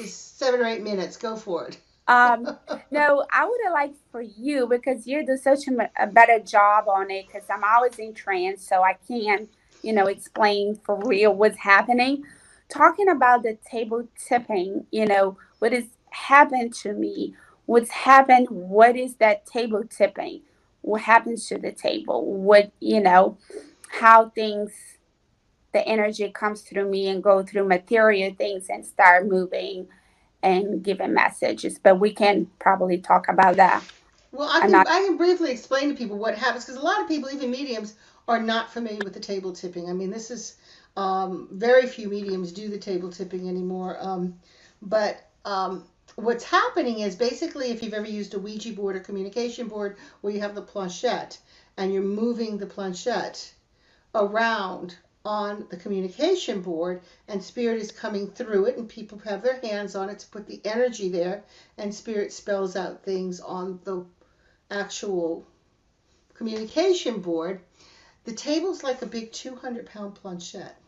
[0.04, 1.18] seven or eight minutes.
[1.18, 1.78] Go for it.
[2.08, 2.48] um,
[2.92, 6.88] no, I would have liked for you because you do such a, a better job
[6.88, 7.26] on it.
[7.28, 9.50] Because I'm always in trance, so I can't,
[9.82, 12.24] you know, explain for real what's happening.
[12.70, 17.34] Talking about the table tipping, you know, what has happened to me?
[17.66, 18.48] What's happened?
[18.50, 20.42] What is that table tipping?
[20.86, 23.36] What happens to the table what you know
[23.88, 24.72] how things
[25.72, 29.86] the energy comes through me and go through material things and start moving
[30.42, 31.78] and giving messages.
[31.78, 33.84] But we can probably talk about that.
[34.32, 37.02] Well i can, not- I can briefly explain to people what happens because a lot
[37.02, 37.94] of people even mediums
[38.28, 39.90] are not familiar with the table tipping.
[39.90, 40.56] I mean this is
[40.96, 43.98] um, very few mediums do the table tipping anymore.
[44.00, 44.38] Um,
[44.80, 45.84] but um,
[46.16, 50.32] what's happening is basically if you've ever used a Ouija board or communication board where
[50.32, 51.38] you have the planchette
[51.76, 53.52] and you're moving the planchette
[54.14, 54.96] around
[55.26, 59.94] on the communication board and spirit is coming through it and people have their hands
[59.94, 61.44] on it to put the energy there
[61.76, 64.02] and spirit spells out things on the
[64.70, 65.46] actual
[66.32, 67.60] communication board
[68.24, 70.80] the table's like a big 200 pound planchette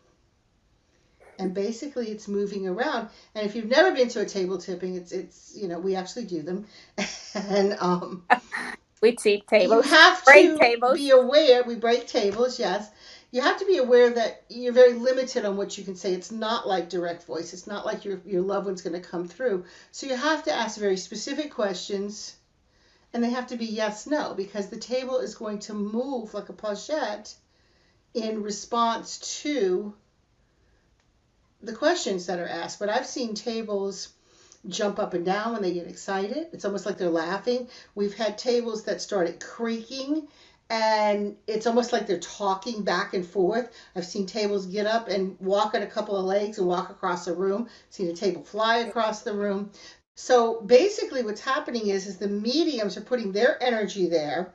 [1.39, 3.09] and basically it's moving around.
[3.33, 6.25] And if you've never been to a table tipping, it's it's you know we actually
[6.25, 6.67] do them,
[7.33, 8.23] and um,
[9.01, 9.85] we tip tables.
[9.85, 10.97] You have break to tables.
[10.97, 11.63] be aware.
[11.63, 12.89] We break tables, yes.
[13.31, 16.13] You have to be aware that you're very limited on what you can say.
[16.13, 17.53] It's not like direct voice.
[17.53, 19.65] It's not like your your loved one's going to come through.
[19.91, 22.35] So you have to ask very specific questions,
[23.13, 26.49] and they have to be yes no because the table is going to move like
[26.49, 27.33] a planchette
[28.13, 29.93] in response to
[31.61, 34.09] the questions that are asked, but I've seen tables
[34.67, 36.47] jump up and down when they get excited.
[36.51, 37.67] It's almost like they're laughing.
[37.95, 40.27] We've had tables that started creaking
[40.69, 43.71] and it's almost like they're talking back and forth.
[43.95, 47.25] I've seen tables get up and walk on a couple of legs and walk across
[47.25, 47.63] the room.
[47.67, 49.71] I've seen a table fly across the room.
[50.15, 54.53] So basically what's happening is is the mediums are putting their energy there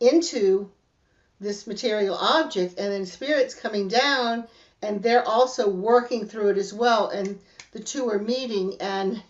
[0.00, 0.70] into
[1.40, 4.46] this material object and then spirits coming down
[4.84, 7.08] and they're also working through it as well.
[7.08, 7.38] And
[7.72, 9.22] the two are meeting, and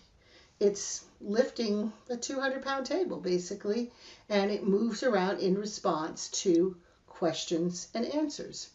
[0.59, 3.91] it's lifting a 200 pound table basically,
[4.29, 6.75] and it moves around in response to
[7.07, 8.69] questions and answers.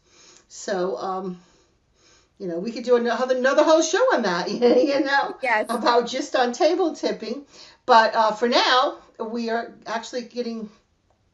[0.49, 1.41] So, um,
[2.39, 5.67] you know, we could do another another whole show on that, you know, yes.
[5.69, 7.45] about just on table tipping.
[7.87, 10.71] But uh, for now, we are actually getting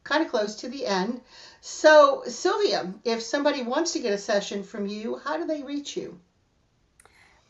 [0.03, 1.21] kind of close to the end.
[1.61, 5.97] So, Silvia, if somebody wants to get a session from you, how do they reach
[5.97, 6.19] you?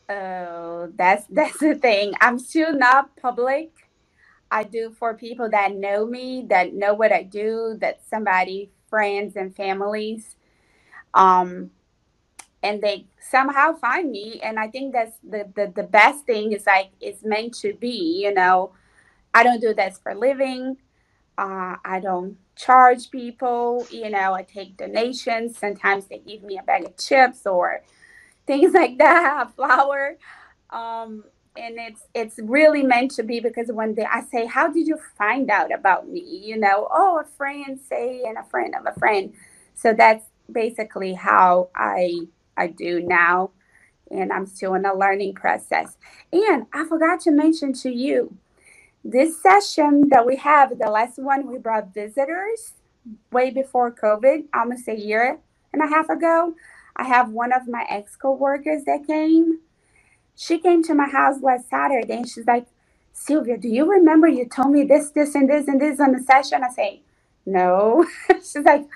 [0.08, 2.14] Oh, that's that's the thing.
[2.20, 3.70] I'm still not public.
[4.50, 9.36] I do for people that know me, that know what I do, that somebody, friends
[9.36, 10.36] and families.
[11.12, 11.70] Um,
[12.62, 16.66] and they somehow find me and i think that's the, the the best thing is
[16.66, 18.72] like it's meant to be you know
[19.34, 20.76] i don't do this for living
[21.38, 26.64] uh, i don't charge people you know i take donations sometimes they give me a
[26.64, 27.82] bag of chips or
[28.46, 30.16] things like that flour
[30.70, 31.24] um,
[31.56, 34.98] and it's it's really meant to be because one day i say how did you
[35.18, 38.98] find out about me you know oh a friend say and a friend of a
[38.98, 39.34] friend
[39.74, 42.14] so that's basically how i
[42.58, 43.52] I do now.
[44.10, 45.96] And I'm still in a learning process.
[46.32, 48.36] And I forgot to mention to you
[49.04, 52.72] this session that we have, the last one, we brought visitors
[53.32, 55.38] way before COVID, almost a year
[55.72, 56.54] and a half ago.
[56.96, 59.60] I have one of my ex co workers that came.
[60.36, 62.66] She came to my house last Saturday and she's like,
[63.12, 66.20] Silvia, do you remember you told me this, this, and this, and this on the
[66.22, 66.62] session?
[66.62, 67.02] I say,
[67.46, 68.06] no.
[68.36, 68.86] she's like,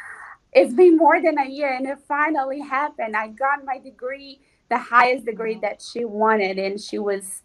[0.53, 3.17] it's been more than a year and it finally happened.
[3.17, 7.43] I got my degree, the highest degree that she wanted, and she was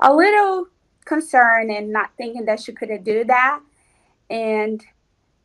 [0.00, 0.68] a little
[1.06, 3.60] concerned and not thinking that she couldn't do that.
[4.28, 4.84] And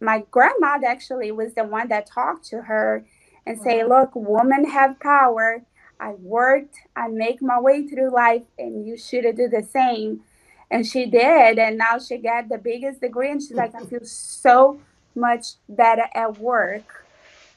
[0.01, 3.05] my grandmother actually was the one that talked to her
[3.45, 3.89] and say, mm-hmm.
[3.89, 5.63] "Look, women have power.
[5.99, 10.21] I worked, I make my way through life, and you should do the same."
[10.69, 14.03] And she did, and now she got the biggest degree, and she's like, "I feel
[14.03, 14.79] so
[15.15, 17.05] much better at work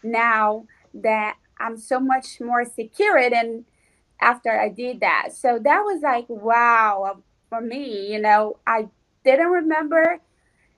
[0.03, 3.65] now that I'm so much more secure and
[4.21, 5.29] after I did that.
[5.33, 7.23] So that was like wow
[7.55, 8.89] for me, you know, I
[9.25, 10.19] didn't remember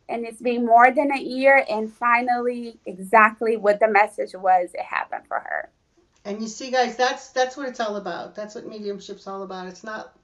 [0.09, 4.83] and it's been more than a year and finally exactly what the message was it
[4.83, 5.71] happened for her.
[6.25, 8.35] And you see guys, that's that's what it's all about.
[8.35, 9.69] That's what mediumship's all about.
[9.69, 10.15] It's not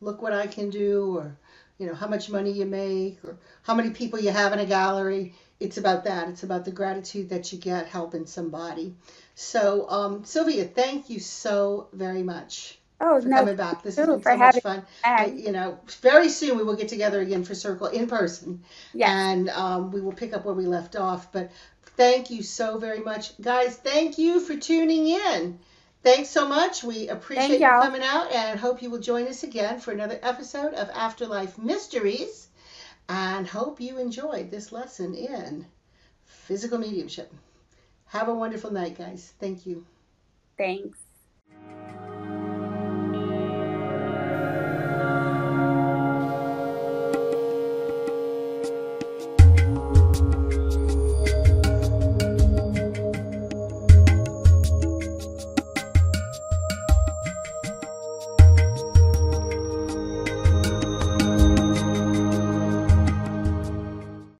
[0.00, 1.36] look what I can do or
[1.78, 4.66] you know how much money you make or how many people you have in a
[4.66, 8.94] gallery it's about that it's about the gratitude that you get helping somebody
[9.34, 14.06] so um, silvia thank you so very much oh, for no, coming back this has
[14.06, 17.54] been so much fun I, you know very soon we will get together again for
[17.54, 18.62] circle in person
[18.94, 19.08] yes.
[19.10, 21.50] and um, we will pick up where we left off but
[21.96, 25.58] thank you so very much guys thank you for tuning in
[26.02, 26.82] Thanks so much.
[26.82, 30.72] We appreciate you coming out and hope you will join us again for another episode
[30.72, 32.48] of Afterlife Mysteries
[33.08, 35.66] and hope you enjoyed this lesson in
[36.24, 37.30] physical mediumship.
[38.06, 39.34] Have a wonderful night, guys.
[39.38, 39.84] Thank you.
[40.56, 40.98] Thanks.